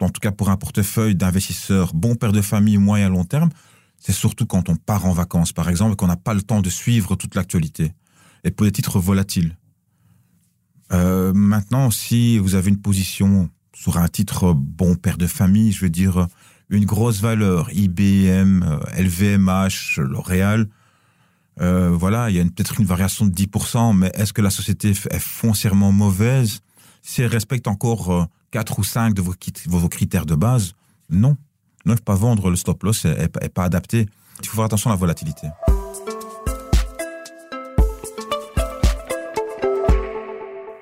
en 0.00 0.08
tout 0.08 0.18
cas 0.18 0.32
pour 0.32 0.48
un 0.48 0.56
portefeuille 0.56 1.14
d'investisseurs 1.14 1.92
bon 1.92 2.16
père 2.16 2.32
de 2.32 2.40
famille 2.40 2.78
moyen 2.78 3.10
long 3.10 3.24
terme, 3.24 3.50
c'est 3.98 4.12
surtout 4.12 4.46
quand 4.46 4.70
on 4.70 4.76
part 4.76 5.04
en 5.04 5.12
vacances, 5.12 5.52
par 5.52 5.68
exemple, 5.68 5.92
et 5.92 5.96
qu'on 5.96 6.06
n'a 6.06 6.16
pas 6.16 6.32
le 6.32 6.40
temps 6.40 6.62
de 6.62 6.70
suivre 6.70 7.16
toute 7.16 7.34
l'actualité. 7.34 7.92
Et 8.44 8.50
pour 8.50 8.64
les 8.64 8.72
titres 8.72 8.98
volatiles. 8.98 9.56
Euh, 10.92 11.34
maintenant, 11.34 11.90
si 11.90 12.38
vous 12.38 12.54
avez 12.54 12.70
une 12.70 12.80
position 12.80 13.50
sur 13.74 13.98
un 13.98 14.08
titre 14.08 14.54
bon 14.54 14.96
père 14.96 15.18
de 15.18 15.26
famille, 15.26 15.70
je 15.70 15.82
veux 15.82 15.90
dire 15.90 16.26
une 16.70 16.86
grosse 16.86 17.20
valeur, 17.20 17.70
IBM, 17.72 18.64
LVMH, 18.96 19.98
L'Oréal, 19.98 20.66
euh, 21.60 21.90
voilà, 21.90 22.30
il 22.30 22.36
y 22.36 22.40
a 22.40 22.44
peut-être 22.44 22.80
une 22.80 22.86
variation 22.86 23.26
de 23.26 23.32
10%, 23.32 23.96
mais 23.96 24.10
est-ce 24.14 24.32
que 24.32 24.40
la 24.40 24.50
société 24.50 24.90
est 24.90 25.18
foncièrement 25.18 25.92
mauvaise? 25.92 26.60
Si 27.02 27.22
elle 27.22 27.30
respecte 27.30 27.68
encore 27.68 28.12
euh, 28.12 28.24
4 28.52 28.78
ou 28.78 28.84
5 28.84 29.14
de 29.14 29.22
vos, 29.22 29.88
critères 29.88 30.26
de 30.26 30.34
base 30.34 30.72
Non. 31.10 31.36
Ne 31.84 31.94
pas 31.94 32.14
vendre 32.14 32.48
le 32.48 32.56
stop 32.56 32.82
loss 32.84 33.04
n'est 33.06 33.28
pas 33.28 33.64
adapté. 33.64 34.06
Il 34.40 34.46
faut 34.46 34.56
faire 34.56 34.64
attention 34.64 34.90
à 34.90 34.92
la 34.92 34.98
volatilité. 34.98 35.48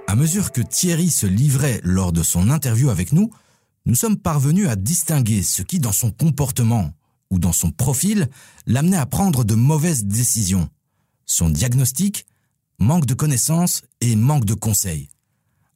À 0.06 0.14
mesure 0.14 0.52
que 0.52 0.60
Thierry 0.60 1.08
se 1.08 1.26
livrait 1.26 1.80
lors 1.84 2.12
de 2.12 2.22
son 2.22 2.50
interview 2.50 2.90
avec 2.90 3.12
nous, 3.12 3.30
nous 3.86 3.94
sommes 3.94 4.18
parvenus 4.18 4.68
à 4.68 4.76
distinguer 4.76 5.42
ce 5.42 5.62
qui, 5.62 5.80
dans 5.80 5.92
son 5.92 6.10
comportement 6.10 6.92
ou 7.30 7.38
dans 7.38 7.52
son 7.52 7.70
profil, 7.70 8.28
l'amenait 8.66 8.96
à 8.96 9.06
prendre 9.06 9.44
de 9.44 9.54
mauvaises 9.54 10.04
décisions. 10.04 10.68
Son 11.26 11.48
diagnostic, 11.48 12.26
manque 12.78 13.06
de 13.06 13.14
connaissances 13.14 13.82
et 14.00 14.16
manque 14.16 14.44
de 14.44 14.54
conseils. 14.54 15.08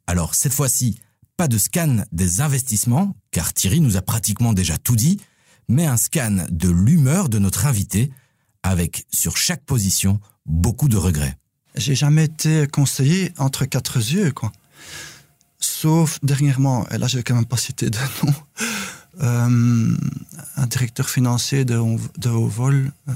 Alors 0.06 0.34
cette 0.34 0.54
fois-ci, 0.54 0.99
pas 1.37 1.49
de 1.49 1.58
scan 1.58 2.04
des 2.12 2.40
investissements, 2.40 3.16
car 3.30 3.52
Thierry 3.52 3.80
nous 3.80 3.96
a 3.96 4.02
pratiquement 4.02 4.52
déjà 4.52 4.78
tout 4.78 4.96
dit, 4.96 5.20
mais 5.68 5.87
un 5.87 5.96
scan 5.96 6.46
de 6.50 6.68
l'humeur 6.68 7.28
de 7.28 7.38
notre 7.38 7.66
invité, 7.66 8.11
avec 8.62 9.06
sur 9.12 9.37
chaque 9.37 9.64
position 9.64 10.20
beaucoup 10.46 10.88
de 10.88 10.96
regrets. 10.96 11.37
J'ai 11.75 11.94
jamais 11.94 12.25
été 12.25 12.66
conseillé 12.66 13.32
entre 13.38 13.64
quatre 13.64 13.96
yeux, 13.96 14.32
quoi. 14.32 14.52
Sauf 15.58 16.18
dernièrement, 16.23 16.88
et 16.90 16.99
là 16.99 17.06
je 17.06 17.16
vais 17.16 17.23
quand 17.23 17.34
même 17.34 17.46
pas 17.46 17.56
citer 17.56 17.90
de 17.90 17.99
nom, 18.23 18.34
euh, 19.25 19.97
un 20.57 20.66
directeur 20.66 21.09
financier 21.09 21.64
de, 21.64 21.81
de 22.19 22.28
haut 22.28 22.47
vol 22.47 22.93
euh, 23.09 23.12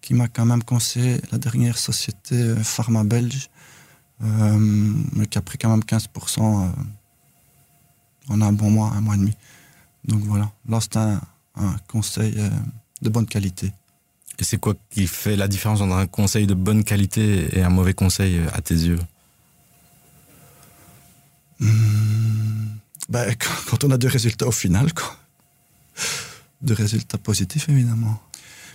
qui 0.00 0.14
m'a 0.14 0.28
quand 0.28 0.46
même 0.46 0.62
conseillé 0.62 1.20
la 1.32 1.38
dernière 1.38 1.76
société 1.76 2.34
euh, 2.34 2.56
pharma 2.56 3.02
belge, 3.02 3.50
mais 4.20 5.26
qui 5.26 5.36
a 5.36 5.42
pris 5.42 5.58
quand 5.58 5.68
même 5.68 5.80
15% 5.80 6.70
en 8.28 8.40
un 8.40 8.52
bon 8.52 8.70
mois, 8.70 8.92
un 8.96 9.00
mois 9.00 9.14
et 9.14 9.18
demi. 9.18 9.36
Donc 10.04 10.20
voilà, 10.20 10.50
là 10.68 10.80
c'est 10.80 10.96
un, 10.96 11.20
un, 11.56 11.76
conseil 11.86 12.34
de 13.02 13.08
bonne 13.10 13.26
qualité. 13.26 13.72
Et 14.38 14.44
c'est 14.44 14.58
quoi 14.58 14.74
qui 14.90 15.06
fait 15.06 15.36
la 15.36 15.48
différence 15.48 15.82
entre 15.82 15.94
un 15.94 16.06
conseil 16.06 16.46
de 16.46 16.54
bonne 16.54 16.82
qualité 16.82 17.58
et 17.58 17.62
un 17.62 17.68
mauvais 17.68 17.92
conseil 17.92 18.40
à 18.54 18.62
tes 18.62 18.74
yeux? 18.74 19.00
Mmh, 21.60 22.65
ben, 23.08 23.34
Quand 23.68 23.84
on 23.84 23.90
a 23.90 23.98
des 23.98 24.08
résultats 24.08 24.46
au 24.46 24.52
final, 24.52 24.92
quoi. 24.92 25.16
De 26.62 26.74
résultats 26.74 27.18
positifs, 27.18 27.68
évidemment. 27.68 28.20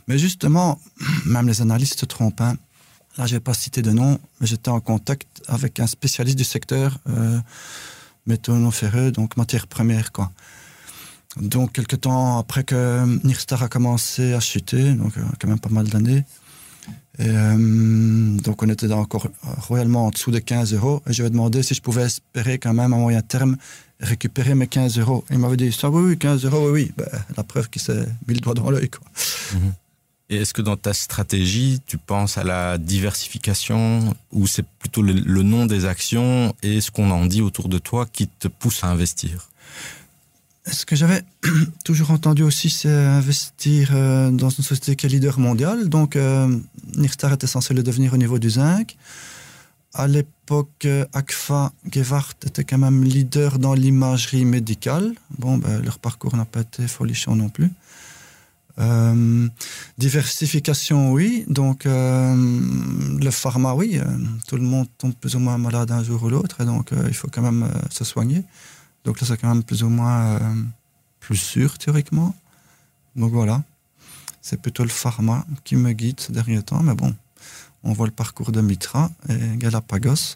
Mais 0.07 0.17
justement, 0.17 0.79
même 1.25 1.47
les 1.47 1.61
analystes 1.61 1.99
se 1.99 2.05
trompent. 2.05 2.41
Hein. 2.41 2.57
Là, 3.17 3.25
je 3.25 3.35
vais 3.35 3.39
pas 3.39 3.53
citer 3.53 3.81
de 3.81 3.91
nom, 3.91 4.19
mais 4.39 4.47
j'étais 4.47 4.69
en 4.69 4.79
contact 4.79 5.27
avec 5.47 5.79
un 5.79 5.87
spécialiste 5.87 6.37
du 6.37 6.43
secteur 6.43 6.97
euh, 7.09 7.39
métaux 8.25 8.71
ferreux, 8.71 9.11
donc 9.11 9.37
matières 9.37 9.67
premières, 9.67 10.11
quoi. 10.11 10.31
Donc, 11.37 11.71
quelques 11.73 12.01
temps 12.01 12.39
après 12.39 12.63
que 12.63 13.05
Nirstar 13.25 13.63
a 13.63 13.69
commencé 13.69 14.33
à 14.33 14.39
chuter, 14.41 14.93
donc 14.93 15.17
euh, 15.17 15.21
quand 15.39 15.47
même 15.47 15.59
pas 15.59 15.69
mal 15.69 15.87
d'années, 15.87 16.25
euh, 17.19 18.37
donc 18.37 18.63
on 18.63 18.69
était 18.69 18.91
encore 18.91 19.27
royalement 19.45 20.07
en 20.07 20.09
dessous 20.09 20.31
de 20.31 20.39
15 20.39 20.73
euros, 20.73 21.01
et 21.07 21.13
je 21.13 21.21
lui 21.21 21.27
ai 21.27 21.29
demandé 21.29 21.63
si 21.63 21.73
je 21.73 21.81
pouvais 21.81 22.03
espérer 22.03 22.57
quand 22.57 22.73
même 22.73 22.93
à 22.93 22.97
moyen 22.97 23.21
terme 23.21 23.57
récupérer 23.99 24.55
mes 24.55 24.67
15 24.67 24.97
euros. 24.97 25.23
Il 25.29 25.37
m'avait 25.37 25.57
dit 25.57 25.71
ça, 25.71 25.89
oui, 25.89 26.01
oui, 26.09 26.17
15 26.17 26.45
euros, 26.45 26.71
oui, 26.71 26.71
oui. 26.71 26.91
Ben, 26.97 27.07
la 27.37 27.43
preuve 27.43 27.69
qu'il 27.69 27.81
s'est 27.81 28.07
mis 28.27 28.33
le 28.33 28.39
doigt 28.39 28.53
dans 28.53 28.69
l'œil. 28.69 28.89
Et 30.29 30.37
est-ce 30.37 30.53
que 30.53 30.61
dans 30.61 30.77
ta 30.77 30.93
stratégie, 30.93 31.81
tu 31.85 31.97
penses 31.97 32.37
à 32.37 32.43
la 32.43 32.77
diversification 32.77 34.15
ou 34.31 34.47
c'est 34.47 34.65
plutôt 34.79 35.01
le, 35.01 35.43
nom 35.43 35.65
des 35.65 35.85
actions 35.85 36.55
et 36.63 36.79
ce 36.79 36.89
qu'on 36.89 37.11
en 37.11 37.25
dit 37.25 37.41
autour 37.41 37.67
de 37.67 37.77
toi 37.77 38.05
qui 38.11 38.27
te 38.27 38.47
pousse 38.47 38.83
à 38.83 38.87
investir? 38.87 39.49
Ce 40.65 40.85
que 40.85 40.95
j'avais 40.95 41.23
toujours 41.85 42.11
entendu 42.11 42.43
aussi, 42.43 42.69
c'est 42.69 42.89
investir 42.89 43.89
euh, 43.93 44.29
dans 44.31 44.49
une 44.49 44.63
société 44.63 44.95
qui 44.95 45.05
est 45.05 45.09
leader 45.09 45.39
mondial. 45.39 45.89
Donc, 45.89 46.15
euh, 46.15 46.55
Nirstar 46.95 47.33
était 47.33 47.47
censé 47.47 47.73
le 47.73 47.83
devenir 47.83 48.13
au 48.13 48.17
niveau 48.17 48.39
du 48.39 48.49
zinc. 48.49 48.95
À 49.93 50.07
l'époque, 50.07 50.87
Agfa 51.11 51.73
Gewart 51.91 52.35
était 52.45 52.63
quand 52.63 52.77
même 52.77 53.03
leader 53.03 53.59
dans 53.59 53.73
l'imagerie 53.73 54.45
médicale. 54.45 55.13
Bon, 55.37 55.57
ben, 55.57 55.81
leur 55.81 55.99
parcours 55.99 56.35
n'a 56.37 56.45
pas 56.45 56.61
été 56.61 56.87
folichon 56.87 57.35
non 57.35 57.49
plus. 57.49 57.71
Euh, 58.79 59.47
diversification, 59.97 61.11
oui. 61.11 61.45
Donc, 61.47 61.85
euh, 61.85 62.35
le 63.19 63.31
pharma, 63.31 63.73
oui. 63.73 63.99
Euh, 63.99 64.05
tout 64.47 64.55
le 64.55 64.63
monde 64.63 64.87
tombe 64.97 65.13
plus 65.13 65.35
ou 65.35 65.39
moins 65.39 65.57
malade 65.57 65.91
un 65.91 66.03
jour 66.03 66.23
ou 66.23 66.29
l'autre, 66.29 66.63
donc 66.63 66.93
euh, 66.93 67.05
il 67.07 67.13
faut 67.13 67.27
quand 67.31 67.41
même 67.41 67.63
euh, 67.63 67.79
se 67.89 68.03
soigner. 68.03 68.43
Donc 69.05 69.19
là, 69.19 69.27
c'est 69.27 69.37
quand 69.37 69.49
même 69.49 69.63
plus 69.63 69.83
ou 69.83 69.89
moins 69.89 70.35
euh, 70.35 70.39
plus 71.19 71.37
sûr, 71.37 71.77
théoriquement. 71.77 72.35
Donc 73.15 73.31
voilà. 73.31 73.63
C'est 74.41 74.61
plutôt 74.61 74.83
le 74.83 74.89
pharma 74.89 75.45
qui 75.63 75.75
me 75.75 75.91
guide 75.91 76.19
ces 76.19 76.33
derniers 76.33 76.63
temps, 76.63 76.81
mais 76.81 76.95
bon, 76.95 77.13
on 77.83 77.93
voit 77.93 78.07
le 78.07 78.11
parcours 78.11 78.51
de 78.51 78.61
Mitra 78.61 79.11
et 79.29 79.57
Galapagos. 79.57 80.35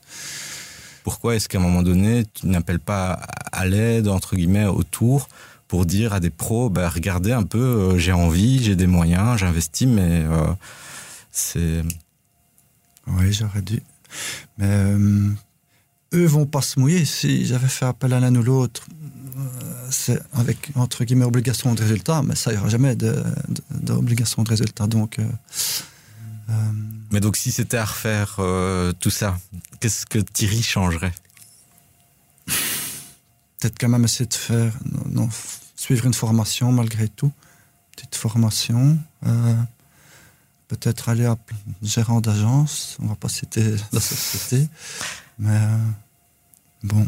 Pourquoi 1.03 1.35
est-ce 1.35 1.47
qu'à 1.47 1.59
un 1.59 1.61
moment 1.61 1.83
donné, 1.83 2.25
tu 2.33 2.47
n'appelles 2.47 2.79
pas 2.79 3.13
à 3.51 3.65
l'aide, 3.65 4.07
entre 4.07 4.35
guillemets, 4.35 4.65
autour 4.65 5.27
pour 5.67 5.85
dire 5.85 6.13
à 6.13 6.19
des 6.19 6.29
pros, 6.29 6.69
bah, 6.69 6.89
regardez 6.89 7.31
un 7.31 7.43
peu, 7.43 7.59
euh, 7.59 7.97
j'ai 7.97 8.11
envie, 8.11 8.63
j'ai 8.63 8.75
des 8.75 8.87
moyens, 8.87 9.37
j'investis, 9.37 9.87
mais 9.87 10.23
euh, 10.23 10.47
c'est... 11.31 11.83
Oui, 13.07 13.33
j'aurais 13.33 13.61
dû. 13.61 13.81
Mais 14.57 14.67
euh, 14.67 15.29
eux 16.13 16.25
vont 16.25 16.45
pas 16.45 16.61
se 16.61 16.79
mouiller. 16.79 17.05
Si 17.05 17.45
j'avais 17.45 17.67
fait 17.67 17.85
appel 17.85 18.13
à 18.13 18.19
l'un 18.19 18.35
ou 18.35 18.43
l'autre, 18.43 18.87
c'est 19.89 20.19
avec 20.33 20.71
entre 20.75 21.03
guillemets 21.03 21.25
obligation 21.25 21.73
de 21.73 21.81
résultat, 21.81 22.21
mais 22.23 22.35
ça, 22.35 22.51
il 22.51 22.55
n'y 22.55 22.59
aura 22.59 22.69
jamais 22.69 22.95
d'obligation 22.95 24.43
de, 24.43 24.47
de, 24.47 24.51
résultat. 24.51 24.87
Donc, 24.87 25.19
mais 27.11 27.19
donc, 27.19 27.35
si 27.35 27.51
c'était 27.51 27.77
à 27.77 27.85
refaire 27.85 28.39
tout 28.99 29.09
ça, 29.09 29.37
qu'est-ce 29.79 30.05
que 30.05 30.19
Thierry 30.19 30.61
changerait? 30.61 31.13
Peut-être 32.45 33.79
quand 33.79 33.89
même 33.89 34.03
essayer 34.03 34.27
de 34.27 34.33
faire, 34.33 34.73
non, 35.09 35.29
suivre 35.75 36.05
une 36.05 36.13
formation 36.13 36.71
malgré 36.71 37.07
tout, 37.07 37.31
petite 37.95 38.15
formation. 38.15 38.97
Euh, 39.25 39.55
peut-être 40.67 41.09
aller 41.09 41.25
à 41.25 41.37
gérant 41.81 42.21
d'agence, 42.21 42.97
on 43.01 43.07
va 43.07 43.15
pas 43.15 43.29
citer 43.29 43.75
la 43.91 43.99
société, 43.99 44.67
mais 45.39 45.49
euh, 45.49 45.77
bon. 46.83 47.07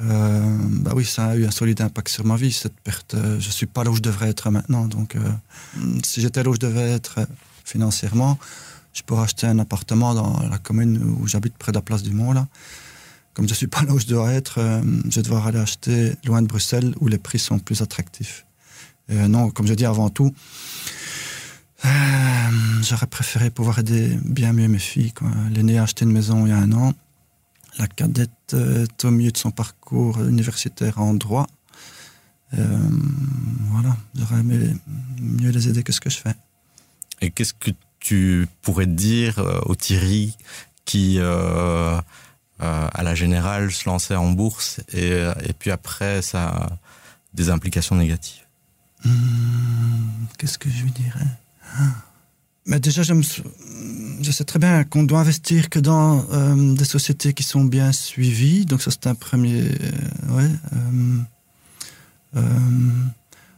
Euh, 0.00 0.58
bah 0.80 0.92
oui, 0.96 1.04
ça 1.04 1.26
a 1.26 1.36
eu 1.36 1.46
un 1.46 1.50
solide 1.50 1.80
impact 1.80 2.08
sur 2.08 2.24
ma 2.24 2.36
vie, 2.36 2.52
cette 2.52 2.78
perte. 2.80 3.14
Je 3.38 3.50
suis 3.50 3.66
pas 3.66 3.84
là 3.84 3.90
où 3.90 3.94
je 3.94 4.00
devrais 4.00 4.28
être 4.28 4.50
maintenant, 4.50 4.86
donc 4.86 5.16
si 6.02 6.20
j'étais 6.20 6.42
là 6.42 6.50
où 6.50 6.54
je 6.54 6.60
devais 6.60 6.90
être 6.90 7.20
financièrement, 7.64 8.38
je 8.92 9.02
pourrais 9.02 9.22
acheter 9.22 9.46
un 9.46 9.58
appartement 9.60 10.14
dans 10.14 10.42
la 10.48 10.58
commune 10.58 11.02
où 11.20 11.28
j'habite 11.28 11.56
près 11.56 11.70
de 11.70 11.76
la 11.76 11.82
place 11.82 12.02
du 12.02 12.12
Mont, 12.12 12.32
là. 12.32 12.48
Comme 13.34 13.48
je 13.48 13.54
suis 13.54 13.68
pas 13.68 13.82
là 13.84 13.94
où 13.94 13.98
je 13.98 14.06
dois 14.06 14.32
être, 14.32 14.58
je 15.08 15.14
vais 15.14 15.22
devoir 15.22 15.46
aller 15.46 15.60
acheter 15.60 16.14
loin 16.24 16.42
de 16.42 16.48
Bruxelles 16.48 16.94
où 17.00 17.06
les 17.06 17.18
prix 17.18 17.38
sont 17.38 17.60
plus 17.60 17.80
attractifs. 17.80 18.44
Non, 19.08 19.50
comme 19.50 19.66
je 19.68 19.74
dis 19.74 19.86
avant 19.86 20.10
tout, 20.10 20.34
euh, 21.84 21.88
j'aurais 22.82 23.06
préféré 23.06 23.50
pouvoir 23.50 23.78
aider 23.78 24.18
bien 24.24 24.52
mieux 24.52 24.68
mes 24.68 24.78
filles. 24.78 25.12
L'aînée 25.50 25.78
a 25.78 25.84
acheté 25.84 26.04
une 26.04 26.12
maison 26.12 26.46
il 26.46 26.50
y 26.50 26.52
a 26.52 26.58
un 26.58 26.72
an. 26.72 26.92
La 27.78 27.86
cadette 27.86 28.30
est 28.54 29.04
au 29.04 29.10
milieu 29.10 29.32
de 29.32 29.36
son 29.38 29.50
parcours 29.50 30.22
universitaire 30.22 31.00
en 31.00 31.14
droit. 31.14 31.46
Euh, 32.54 32.78
voilà, 33.70 33.96
j'aurais 34.14 34.40
aimé 34.40 34.76
mieux 35.20 35.50
les 35.50 35.68
aider 35.68 35.82
que 35.82 35.92
ce 35.92 36.00
que 36.00 36.10
je 36.10 36.18
fais. 36.18 36.34
Et 37.20 37.30
qu'est-ce 37.30 37.54
que 37.54 37.70
tu 37.98 38.46
pourrais 38.60 38.86
dire 38.86 39.38
euh, 39.38 39.60
au 39.64 39.74
Thierry 39.74 40.36
qui, 40.84 41.18
à 41.18 42.02
la 43.02 43.14
générale, 43.14 43.72
se 43.72 43.88
lançait 43.88 44.16
en 44.16 44.30
bourse 44.32 44.80
et, 44.92 45.10
et 45.44 45.52
puis 45.58 45.70
après, 45.70 46.20
ça 46.22 46.48
a 46.48 46.78
des 47.32 47.50
implications 47.50 47.96
négatives? 47.96 48.42
Hmm, 49.04 50.26
Qu'est-ce 50.38 50.58
que 50.58 50.68
je 50.68 50.82
lui 50.84 50.90
dirais? 50.90 51.26
Mais 52.66 52.78
déjà, 52.78 53.02
je, 53.02 54.30
sais 54.30 54.44
très 54.44 54.58
bien 54.58 54.84
qu'on 54.84 55.02
doit 55.02 55.20
investir 55.20 55.68
que 55.68 55.80
dans 55.80 56.24
euh, 56.32 56.74
des 56.74 56.84
sociétés 56.84 57.32
qui 57.32 57.42
sont 57.42 57.64
bien 57.64 57.90
suivies. 57.92 58.66
Donc 58.66 58.82
ça, 58.82 58.90
c'est 58.90 59.08
un 59.08 59.14
premier... 59.14 59.62
Euh, 59.62 60.36
ouais, 60.36 60.50
euh, 62.36 62.40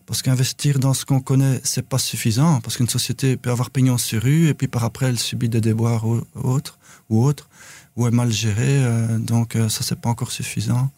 parce 0.06 0.22
qu'investir 0.22 0.78
dans 0.78 0.94
ce 0.94 1.04
qu'on 1.04 1.20
connaît, 1.20 1.60
c'est 1.64 1.86
pas 1.86 1.98
suffisant. 1.98 2.60
Parce 2.60 2.76
qu'une 2.78 2.88
société 2.88 3.36
peut 3.36 3.50
avoir 3.50 3.70
pignon 3.70 3.98
sur 3.98 4.22
rue 4.22 4.48
et 4.48 4.54
puis 4.54 4.68
par 4.68 4.84
après, 4.84 5.06
elle 5.06 5.18
subit 5.18 5.50
des 5.50 5.60
déboires 5.60 6.06
ou 6.06 6.22
autres, 6.34 6.78
ou 7.10 7.24
autres, 7.24 7.48
ou 7.96 8.06
est 8.06 8.10
mal 8.10 8.32
gérée. 8.32 8.82
donc 9.18 9.56
ça, 9.68 9.82
c'est 9.82 10.00
pas 10.00 10.10
encore 10.10 10.30
suffisant. 10.30 10.90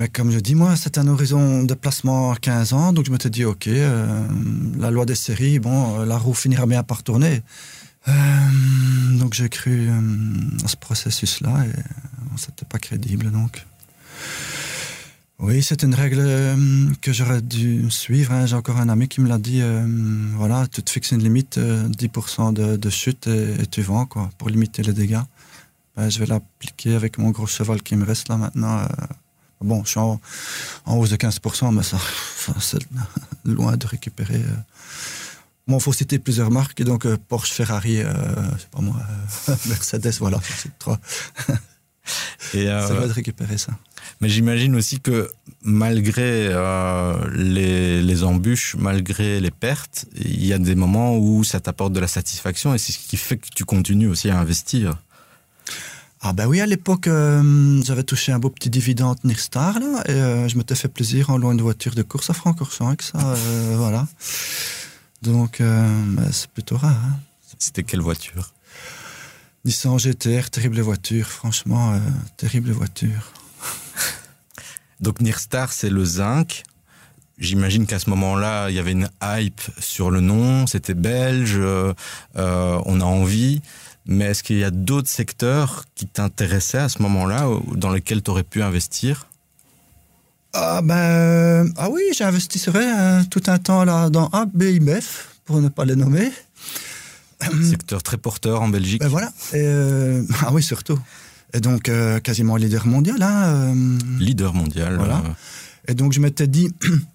Mais 0.00 0.08
comme 0.08 0.30
je 0.30 0.38
dis, 0.38 0.54
moi, 0.54 0.76
c'est 0.76 0.96
un 0.96 1.06
horizon 1.08 1.62
de 1.62 1.74
placement 1.74 2.32
à 2.32 2.36
15 2.36 2.72
ans, 2.72 2.94
donc 2.94 3.04
je 3.04 3.10
me 3.10 3.18
suis 3.18 3.28
dit, 3.28 3.44
OK, 3.44 3.66
euh, 3.66 4.26
la 4.78 4.90
loi 4.90 5.04
des 5.04 5.14
séries, 5.14 5.58
bon, 5.58 5.98
la 6.06 6.16
roue 6.16 6.32
finira 6.32 6.64
bien 6.64 6.82
par 6.82 7.02
tourner. 7.02 7.42
Euh, 8.08 8.12
donc 9.18 9.34
j'ai 9.34 9.50
cru 9.50 9.90
euh, 9.90 10.00
à 10.64 10.68
ce 10.68 10.76
processus-là 10.76 11.66
et 11.66 12.38
c'était 12.38 12.64
pas 12.64 12.78
crédible, 12.78 13.30
donc. 13.30 13.62
Oui, 15.38 15.62
c'est 15.62 15.82
une 15.82 15.94
règle 15.94 16.22
que 17.02 17.12
j'aurais 17.12 17.42
dû 17.42 17.90
suivre. 17.90 18.32
Hein. 18.32 18.46
J'ai 18.46 18.56
encore 18.56 18.78
un 18.78 18.88
ami 18.88 19.06
qui 19.06 19.20
me 19.20 19.28
l'a 19.28 19.38
dit, 19.38 19.62
voilà, 20.34 20.66
tu 20.66 20.82
te 20.82 20.88
fixes 20.88 21.10
une 21.10 21.22
limite, 21.22 21.58
10% 21.58 22.54
de, 22.54 22.90
chute 22.90 23.26
et, 23.26 23.66
tu 23.66 23.82
vends, 23.82 24.06
quoi, 24.06 24.30
pour 24.38 24.48
limiter 24.48 24.82
les 24.82 24.94
dégâts. 24.94 25.20
Ben, 25.94 26.08
je 26.08 26.18
vais 26.20 26.26
l'appliquer 26.26 26.94
avec 26.94 27.18
mon 27.18 27.30
gros 27.30 27.46
cheval 27.46 27.82
qui 27.82 27.96
me 27.96 28.04
reste 28.06 28.30
là 28.30 28.38
maintenant 28.38 28.86
Bon, 29.60 29.84
je 29.84 29.90
suis 29.90 29.98
en, 29.98 30.20
hausse 30.86 31.10
de 31.10 31.16
15%, 31.16 31.74
mais 31.74 31.82
ça, 31.82 31.98
c'est 32.60 32.78
loin 33.44 33.76
de 33.76 33.86
récupérer. 33.86 34.36
Euh. 34.36 34.56
Bon, 35.68 35.76
il 35.78 35.82
faut 35.82 35.92
citer 35.92 36.18
plusieurs 36.18 36.50
marques, 36.50 36.80
et 36.80 36.84
donc 36.84 37.04
euh, 37.04 37.18
Porsche, 37.28 37.52
Ferrari, 37.52 38.00
euh, 38.00 38.08
sais 38.58 38.68
pas 38.70 38.80
moi, 38.80 38.96
Mercedes, 39.66 40.14
voilà, 40.18 40.40
c'est 40.42 40.76
trois. 40.78 40.98
et 42.54 42.66
ça 42.66 42.88
doit 42.88 43.06
de 43.06 43.12
récupérer 43.12 43.58
ça. 43.58 43.72
Mais 44.22 44.30
j'imagine 44.30 44.74
aussi 44.76 45.00
que 45.00 45.30
malgré 45.62 46.48
les, 47.34 48.02
les, 48.02 48.24
embûches, 48.24 48.76
malgré 48.78 49.40
les 49.40 49.50
pertes, 49.50 50.06
il 50.16 50.44
y 50.44 50.54
a 50.54 50.58
des 50.58 50.74
moments 50.74 51.18
où 51.18 51.44
ça 51.44 51.60
t'apporte 51.60 51.92
de 51.92 52.00
la 52.00 52.08
satisfaction 52.08 52.74
et 52.74 52.78
c'est 52.78 52.92
ce 52.92 52.98
qui 52.98 53.16
fait 53.18 53.36
que 53.36 53.48
tu 53.54 53.64
continues 53.64 54.08
aussi 54.08 54.30
à 54.30 54.38
investir. 54.38 54.96
Ah 56.22 56.34
ben 56.34 56.46
oui, 56.46 56.60
à 56.60 56.66
l'époque, 56.66 57.06
euh, 57.06 57.80
j'avais 57.82 58.02
touché 58.02 58.30
un 58.30 58.38
beau 58.38 58.50
petit 58.50 58.68
dividende 58.68 59.16
Nirstar, 59.24 59.80
là, 59.80 60.02
et 60.06 60.10
euh, 60.10 60.48
je 60.48 60.58
m'étais 60.58 60.74
fait 60.74 60.88
plaisir 60.88 61.30
en 61.30 61.38
louant 61.38 61.52
une 61.52 61.62
voiture 61.62 61.94
de 61.94 62.02
course 62.02 62.28
à 62.28 62.34
Francorchamps 62.34 62.88
avec 62.88 63.00
ça, 63.00 63.18
euh, 63.18 63.74
voilà. 63.78 64.06
Donc, 65.22 65.60
ben, 65.60 66.30
c'est 66.30 66.50
plutôt 66.50 66.76
rare. 66.76 66.92
Hein. 66.92 67.16
C'était 67.58 67.84
quelle 67.84 68.00
voiture? 68.00 68.52
Nissan 69.64 69.98
GTR, 69.98 70.50
terrible 70.50 70.80
voiture, 70.80 71.26
franchement, 71.26 71.98
terrible 72.36 72.70
voiture. 72.70 73.32
Donc 75.00 75.20
Nirstar, 75.22 75.72
c'est 75.72 75.90
le 75.90 76.04
zinc. 76.04 76.64
J'imagine 77.38 77.86
qu'à 77.86 77.98
ce 77.98 78.10
moment-là, 78.10 78.68
il 78.68 78.76
y 78.76 78.78
avait 78.78 78.92
une 78.92 79.08
hype 79.22 79.60
sur 79.78 80.10
le 80.10 80.20
nom, 80.20 80.66
c'était 80.66 80.94
belge, 80.94 81.58
on 82.34 83.00
a 83.00 83.04
envie. 83.04 83.60
Mais 84.10 84.24
est-ce 84.24 84.42
qu'il 84.42 84.58
y 84.58 84.64
a 84.64 84.72
d'autres 84.72 85.08
secteurs 85.08 85.84
qui 85.94 86.06
t'intéressaient 86.06 86.78
à 86.78 86.88
ce 86.88 87.00
moment-là, 87.02 87.48
dans 87.76 87.90
lesquels 87.90 88.22
tu 88.22 88.30
aurais 88.30 88.42
pu 88.42 88.60
investir? 88.60 89.28
Ah, 90.52 90.80
ben, 90.82 91.72
ah 91.76 91.88
oui, 91.90 92.02
j'ai 92.12 92.24
investi, 92.24 92.60
hein, 92.74 93.22
tout 93.30 93.42
un 93.46 93.58
temps 93.58 93.84
là, 93.84 94.10
dans 94.10 94.26
ABIBF, 94.30 95.36
pour 95.44 95.60
ne 95.60 95.68
pas 95.68 95.84
les 95.84 95.94
nommer. 95.94 96.32
Secteur 97.62 98.02
très 98.02 98.16
porteur 98.16 98.62
en 98.62 98.68
Belgique. 98.68 99.00
Ben 99.00 99.08
voilà. 99.08 99.32
Euh, 99.54 100.24
ah 100.42 100.50
oui, 100.52 100.62
surtout. 100.62 100.98
Et 101.54 101.60
donc, 101.60 101.88
euh, 101.88 102.18
quasiment 102.18 102.56
leader 102.56 102.86
mondial. 102.88 103.22
Hein, 103.22 103.74
euh. 103.74 103.98
leader 104.18 104.54
mondial. 104.54 104.96
Voilà. 104.96 105.22
Et 105.86 105.94
donc, 105.94 106.12
je 106.12 106.20
m'étais 106.20 106.48
dit 106.48 106.72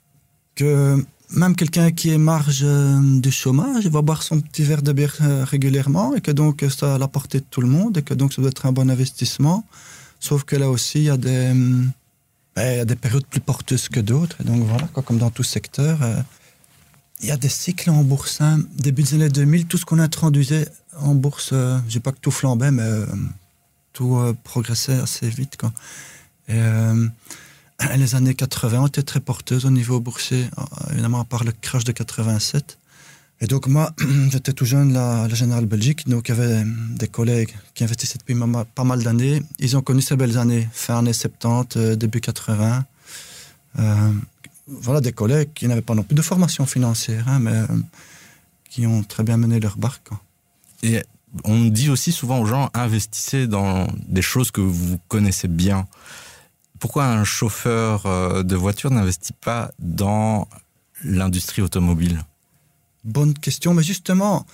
que 0.56 1.04
même 1.30 1.56
quelqu'un 1.56 1.92
qui 1.92 2.10
est 2.10 2.18
marge 2.18 2.62
euh, 2.64 3.00
de 3.20 3.30
chômage, 3.30 3.88
va 3.88 4.02
boire 4.02 4.24
son 4.24 4.40
petit 4.42 4.64
verre 4.64 4.82
de 4.82 4.92
bière 4.92 5.16
euh, 5.22 5.44
régulièrement 5.44 6.16
et 6.16 6.22
que 6.22 6.32
donc 6.32 6.64
ça 6.70 6.96
à 6.96 6.98
la 6.98 7.08
portée 7.08 7.40
de 7.40 7.46
tout 7.50 7.62
le 7.62 7.68
monde 7.68 7.98
et 7.98 8.02
que 8.02 8.14
donc 8.14 8.34
ça 8.34 8.42
doit 8.42 8.52
être 8.52 8.66
un 8.66 8.72
bon 8.72 8.90
investissement. 8.90 9.66
Sauf 10.20 10.44
que 10.44 10.56
là 10.56 10.70
aussi, 10.70 11.00
il 11.00 11.04
y 11.06 11.10
a 11.10 11.18
des, 11.18 11.52
ben, 12.56 12.96
périodes 12.96 13.26
plus 13.26 13.42
porteuses 13.42 13.90
que 13.90 14.00
d'autres. 14.00 14.44
donc 14.44 14.64
voilà, 14.64 14.88
comme 15.06 15.18
dans 15.18 15.30
tout 15.32 15.44
secteur, 15.44 16.02
euh, 16.02 16.16
il 17.22 17.28
y 17.28 17.32
a 17.32 17.38
des 17.38 17.50
cycles 17.50 17.90
en 17.90 18.04
bourse. 18.04 18.42
Hein. 18.42 18.62
Début 18.78 19.04
des 19.04 19.16
années 19.16 19.30
2000, 19.30 19.66
tout 19.68 19.78
ce 19.78 19.86
qu'on 19.86 20.00
introduisait 20.00 20.68
en 20.98 21.16
bourse, 21.16 21.50
je 21.52 21.80
je 21.88 21.92
dis 21.92 22.00
pas 22.00 22.12
que 22.12 22.20
tout 22.20 22.32
flambait, 22.32 22.72
mais 22.72 22.90
tout 23.94 24.20
progressait 24.44 25.00
assez 25.00 25.30
vite. 25.30 25.58
Et, 26.50 26.60
les 27.98 28.16
années 28.16 28.36
80 28.36 28.80
ont 28.80 28.88
été 28.88 29.04
très 29.04 29.20
porteuses 29.20 29.66
au 29.66 29.72
niveau 29.72 30.00
boursier, 30.00 30.46
euh, 30.58 30.94
évidemment 30.94 31.20
à 31.20 31.26
part 31.26 31.44
le 31.44 31.52
crash 31.52 31.84
de 31.84 31.92
87. 31.92 32.78
Et 33.42 33.48
donc 33.48 33.68
moi, 33.68 33.92
j'étais 34.32 34.54
tout 34.54 34.66
jeune 34.66 34.96
à 34.96 35.28
la 35.28 35.36
Générale 35.36 35.66
Belgique, 35.66 36.08
donc 36.08 36.30
il 36.30 36.36
y 36.36 36.40
avait 36.40 36.64
des 36.92 37.08
collègues 37.08 37.54
qui 37.74 37.84
investissaient 37.84 38.18
depuis 38.18 38.36
pas 38.76 38.84
mal 38.84 39.04
d'années. 39.04 39.44
Ils 39.60 39.76
ont 39.76 39.82
connu 39.82 40.02
ces 40.02 40.16
belles 40.16 40.38
années, 40.38 40.68
fin 40.72 41.00
années 41.00 41.14
70, 41.14 41.78
euh, 41.78 41.96
début 41.96 42.22
80. 42.22 42.86
Euh, 43.78 44.12
voilà 44.68 45.02
des 45.02 45.12
collègues 45.12 45.50
qui 45.54 45.68
n'avaient 45.68 45.82
pas 45.82 45.96
non 45.96 46.04
plus 46.04 46.16
de 46.16 46.22
formation 46.22 46.66
financière, 46.66 47.28
hein, 47.28 47.40
mais 47.40 47.62
qui 48.70 48.88
ont 48.88 49.04
très 49.04 49.24
bien 49.24 49.38
mené 49.38 49.60
leur 49.60 49.78
barque. 49.78 50.10
Et 50.82 51.04
on 51.44 51.66
dit 51.66 51.90
aussi 51.90 52.12
souvent 52.12 52.40
aux 52.40 52.46
gens, 52.46 52.70
investissez 52.74 53.48
dans 53.48 53.88
des 54.08 54.22
choses 54.22 54.52
que 54.52 54.62
vous 54.62 54.98
connaissez 55.08 55.48
bien 55.48 55.86
pourquoi 56.86 57.08
un 57.08 57.24
chauffeur 57.24 58.06
euh, 58.06 58.44
de 58.44 58.56
voiture 58.56 58.92
n'investit 58.92 59.34
pas 59.34 59.72
dans 59.80 60.48
l'industrie 61.04 61.64
automobile? 61.64 62.24
Bonne 63.04 63.34
question, 63.34 63.74
mais 63.74 63.82
justement, 63.82 64.46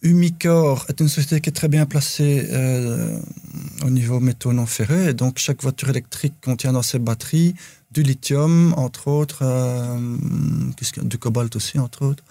Umicore 0.00 0.84
est 0.88 1.00
une 1.00 1.08
société 1.08 1.40
qui 1.40 1.48
est 1.48 1.52
très 1.52 1.66
bien 1.66 1.84
placée 1.84 2.46
euh, 2.52 3.18
au 3.84 3.90
niveau 3.90 4.20
métaux 4.20 4.52
non 4.52 4.64
ferrés. 4.64 5.12
Donc, 5.12 5.38
chaque 5.38 5.60
voiture 5.60 5.88
électrique 5.88 6.34
contient 6.40 6.72
dans 6.72 6.82
ses 6.82 7.00
batteries 7.00 7.56
du 7.90 8.04
lithium, 8.04 8.74
entre 8.76 9.08
autres, 9.08 9.40
euh, 9.42 9.98
du 11.02 11.18
cobalt 11.18 11.56
aussi, 11.56 11.80
entre 11.80 12.02
autres. 12.02 12.22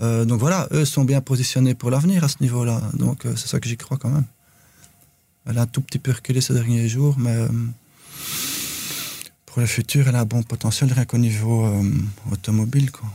donc 0.00 0.40
voilà, 0.40 0.66
eux 0.72 0.86
sont 0.86 1.04
bien 1.04 1.20
positionnés 1.20 1.74
pour 1.74 1.90
l'avenir 1.90 2.24
à 2.24 2.28
ce 2.28 2.36
niveau-là. 2.40 2.80
Donc 2.94 3.26
c'est 3.36 3.48
ça 3.48 3.60
que 3.60 3.68
j'y 3.68 3.76
crois 3.76 3.98
quand 3.98 4.08
même. 4.08 4.28
Elle 5.44 5.58
a 5.58 5.62
un 5.62 5.66
tout 5.66 5.82
petit 5.82 5.98
peu 5.98 6.12
reculé 6.12 6.40
ces 6.40 6.54
derniers 6.54 6.88
jours, 6.88 7.16
mais 7.18 7.36
pour 9.54 9.60
le 9.60 9.68
futur, 9.68 10.08
elle 10.08 10.16
a 10.16 10.20
un 10.22 10.24
bon 10.24 10.42
potentiel, 10.42 10.92
rien 10.92 11.04
qu'au 11.04 11.16
niveau 11.16 11.64
euh, 11.64 11.88
automobile. 12.32 12.90
Quoi. 12.90 13.08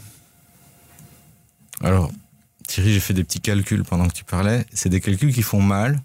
Alors, 1.81 2.13
Thierry, 2.65 2.93
j'ai 2.93 3.01
fait 3.01 3.13
des 3.13 3.25
petits 3.25 3.41
calculs 3.41 3.83
pendant 3.83 4.07
que 4.07 4.13
tu 4.13 4.23
parlais. 4.23 4.65
C'est 4.71 4.87
des 4.87 5.01
calculs 5.01 5.33
qui 5.33 5.41
font 5.41 5.61
mal, 5.61 6.01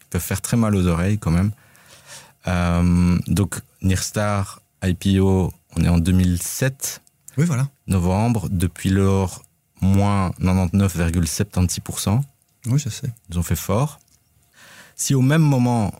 qui 0.00 0.06
peuvent 0.10 0.20
faire 0.20 0.40
très 0.40 0.56
mal 0.56 0.74
aux 0.74 0.84
oreilles 0.84 1.18
quand 1.18 1.30
même. 1.30 1.52
Euh, 2.48 3.20
donc, 3.28 3.60
Nirstar, 3.82 4.62
IPO, 4.82 5.52
on 5.76 5.84
est 5.84 5.88
en 5.88 5.98
2007. 5.98 7.00
Oui, 7.38 7.44
voilà. 7.44 7.68
Novembre. 7.86 8.48
Depuis 8.50 8.90
lors, 8.90 9.44
moins 9.80 10.30
99,76%. 10.40 12.20
Oui, 12.66 12.80
je 12.80 12.88
sais. 12.88 13.12
Ils 13.30 13.38
ont 13.38 13.44
fait 13.44 13.54
fort. 13.54 14.00
Si 14.96 15.14
au 15.14 15.22
même 15.22 15.42
moment, 15.42 15.94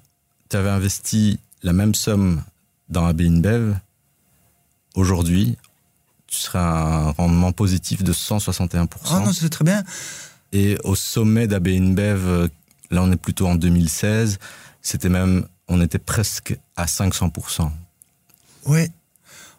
tu 0.48 0.56
avais 0.56 0.70
investi 0.70 1.38
la 1.62 1.72
même 1.72 1.94
somme 1.94 2.42
dans 2.90 3.06
AB 3.06 3.20
InBev, 3.22 3.76
aujourd'hui, 4.94 5.56
tu 6.26 6.36
serais 6.38 6.58
à 6.58 7.06
un 7.08 7.10
rendement 7.12 7.52
positif 7.52 8.02
de 8.04 8.12
161%. 8.12 8.86
Ah 9.10 9.20
non, 9.20 9.32
c'est 9.32 9.48
très 9.48 9.64
bien. 9.64 9.82
Et 10.52 10.76
au 10.84 10.94
sommet 10.94 11.46
d'AB 11.46 11.68
InBev, 11.68 12.48
là 12.90 13.02
on 13.02 13.10
est 13.12 13.16
plutôt 13.16 13.46
en 13.46 13.54
2016, 13.54 14.38
c'était 14.82 15.08
même, 15.08 15.46
on 15.68 15.80
était 15.80 15.98
presque 15.98 16.56
à 16.76 16.86
500%. 16.86 17.70
Oui. 18.66 18.88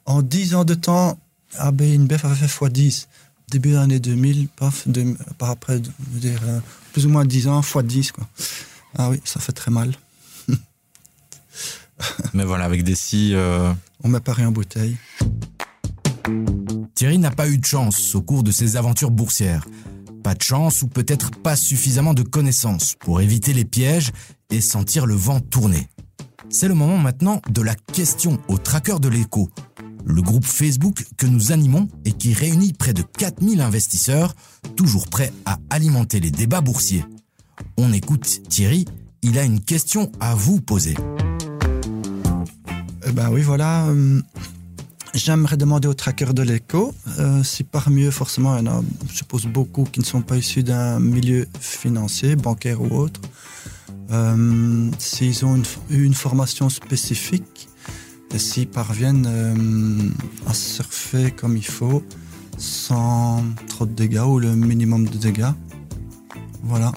En 0.06 0.22
10 0.22 0.56
ans 0.56 0.66
de 0.66 0.74
temps, 0.74 1.18
AB 1.58 1.82
InBev 1.82 2.26
avait 2.26 2.36
fait 2.36 2.48
x10. 2.66 3.08
Début 3.50 3.72
de 3.72 3.76
l'année 3.76 4.00
2000, 4.00 4.48
paf, 4.50 4.88
de- 4.88 5.16
par 5.38 5.50
après, 5.50 5.78
je 5.84 6.14
veux 6.14 6.20
dire, 6.20 6.40
euh, 6.44 6.60
plus 6.94 7.06
ou 7.06 7.10
moins 7.10 7.26
10 7.26 7.48
ans, 7.48 7.62
x10. 7.62 8.12
Quoi. 8.12 8.28
Ah 8.98 9.10
oui, 9.10 9.22
ça 9.26 9.40
fait 9.40 9.52
très 9.52 9.72
mal. 9.72 9.94
Mais 12.34 12.44
voilà, 12.44 12.66
avec 12.66 12.84
des 12.84 12.96
si, 12.96 13.34
euh, 13.34 13.74
On 14.04 14.12
Paris 14.20 14.46
en 14.46 14.52
bouteille. 14.52 14.98
Thierry 16.96 17.18
n'a 17.18 17.32
pas 17.32 17.50
eu 17.50 17.58
de 17.58 17.66
chance 17.66 18.16
au 18.16 18.22
cours 18.22 18.44
de 18.44 18.52
ses 18.52 18.78
aventures 18.78 19.12
boursières. 19.12 19.66
Pas 20.24 20.36
de 20.36 20.44
chance 20.44 20.84
ou 20.84 20.88
peut-être 20.88 21.32
pas 21.32 21.56
suffisamment 21.56 22.14
de 22.14 22.22
connaissances 22.22 22.96
pour 23.00 23.22
éviter 23.22 23.54
les 23.54 23.66
pièges 23.66 24.12
et 24.52 24.62
sentir 24.62 25.06
le 25.06 25.16
vent 25.16 25.40
tourner. 25.40 25.88
C'est 26.50 26.68
le 26.68 26.76
moment 26.76 26.98
maintenant 26.98 27.42
de 27.50 27.62
la 27.62 27.76
question 27.76 28.38
au 28.48 28.58
tracker 28.58 29.00
de 29.00 29.08
l'écho, 29.08 29.50
le 30.06 30.22
groupe 30.22 30.46
Facebook 30.46 31.06
que 31.18 31.26
nous 31.26 31.52
animons 31.52 31.88
et 32.06 32.12
qui 32.12 32.34
réunit 32.34 32.74
près 32.74 32.94
de 32.94 33.02
4000 33.02 33.62
investisseurs, 33.62 34.36
toujours 34.76 35.08
prêts 35.08 35.32
à 35.46 35.58
alimenter 35.70 36.20
les 36.20 36.32
débats 36.32 36.62
boursiers. 36.62 37.06
On 37.78 37.94
écoute 37.94 38.42
Thierry, 38.50 38.86
il 39.22 39.40
a 39.40 39.44
une 39.44 39.62
question 39.62 40.12
à 40.20 40.36
vous 40.36 40.62
poser. 40.62 40.96
Eh 43.12 43.14
ben 43.14 43.30
oui, 43.30 43.42
voilà. 43.42 43.88
euh, 43.88 44.22
J'aimerais 45.14 45.58
demander 45.58 45.90
aux 45.90 45.94
trackers 45.94 46.34
de 46.34 46.44
l'écho 46.44 46.94
euh, 47.20 47.44
si 47.44 47.66
parmi 47.66 48.04
eux, 48.04 48.12
forcément, 48.12 48.56
il 48.56 48.66
y 48.66 48.70
en 48.70 48.72
a, 48.80 48.82
je 49.10 49.18
suppose, 49.18 49.48
beaucoup 49.48 49.84
qui 49.84 50.00
ne 50.00 50.06
sont 50.06 50.22
pas 50.22 50.38
issus 50.38 50.64
d'un 50.64 51.02
milieu 51.02 51.46
financier, 51.60 52.38
bancaire 52.38 52.82
ou 52.82 52.96
autre, 52.96 53.20
euh, 54.12 54.90
s'ils 54.98 55.44
ont 55.44 55.58
une, 55.58 55.66
eu 55.90 56.06
une 56.06 56.14
formation 56.14 56.70
spécifique 56.70 57.68
et 58.34 58.40
s'ils 58.40 58.70
parviennent 58.70 60.14
à 60.48 60.54
surfer 60.54 61.32
comme 61.32 61.58
il 61.58 61.66
faut 61.68 62.04
sans 62.58 63.44
trop 63.68 63.86
de 63.86 63.92
dégâts 63.92 64.24
ou 64.26 64.40
le 64.40 64.56
minimum 64.56 65.06
de 65.06 65.18
dégâts. 65.18 65.52
Voilà. 66.64 66.94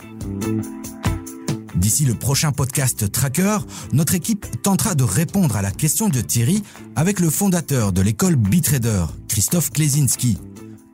D'ici 1.85 2.07
le 2.07 2.15
prochain 2.15 2.51
podcast 2.51 3.13
Tracker, 3.13 3.59
notre 3.93 4.15
équipe 4.15 4.47
tentera 4.63 4.95
de 4.95 5.05
répondre 5.05 5.55
à 5.55 5.61
la 5.61 5.71
question 5.71 6.09
de 6.09 6.23
Thierry 6.23 6.63
avec 6.97 7.21
le 7.21 7.29
fondateur 7.29 7.93
de 7.93 8.01
l'école 8.01 8.37
Bitrader, 8.37 9.05
Christophe 9.29 9.69
Klesinski. 9.69 10.39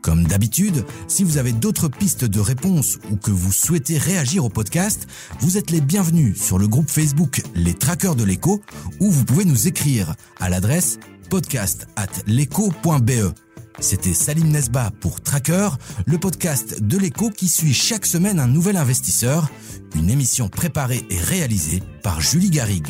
Comme 0.03 0.27
d'habitude, 0.27 0.85
si 1.07 1.23
vous 1.23 1.39
avez 1.39 1.53
d'autres 1.53 1.87
pistes 1.87 2.25
de 2.25 2.41
réponse 2.41 2.99
ou 3.13 3.15
que 3.15 3.31
vous 3.31 3.53
souhaitez 3.53 3.99
réagir 3.99 4.45
au 4.45 4.49
podcast, 4.49 5.07
vous 5.39 5.59
êtes 5.59 5.71
les 5.71 5.81
bienvenus 5.81 6.43
sur 6.43 6.59
le 6.59 6.67
groupe 6.67 6.91
Facebook 6.91 7.41
Les 7.55 7.75
Trackers 7.75 8.17
de 8.17 8.25
l'écho 8.25 8.61
ou 8.99 9.13
vous 9.13 9.25
pouvez 9.25 9.45
nous 9.45 9.69
écrire 9.69 10.17
à 10.41 10.49
l'adresse 10.49 10.99
podcast 11.29 11.87
at. 11.95 12.09
C'était 13.79 14.13
Salim 14.13 14.49
Nesba 14.49 14.91
pour 15.01 15.21
Tracker, 15.21 15.71
le 16.07 16.19
podcast 16.19 16.83
de 16.83 16.99
l'écho 16.99 17.31
qui 17.31 17.49
suit 17.49 17.73
chaque 17.73 18.07
semaine 18.07 18.39
un 18.39 18.47
nouvel 18.47 18.77
investisseur, 18.77 19.49
une 19.95 20.11
émission 20.11 20.49
préparée 20.49 21.05
et 21.09 21.19
réalisée 21.19 21.83
par 22.03 22.21
Julie 22.21 22.51
Garrigue. 22.51 22.89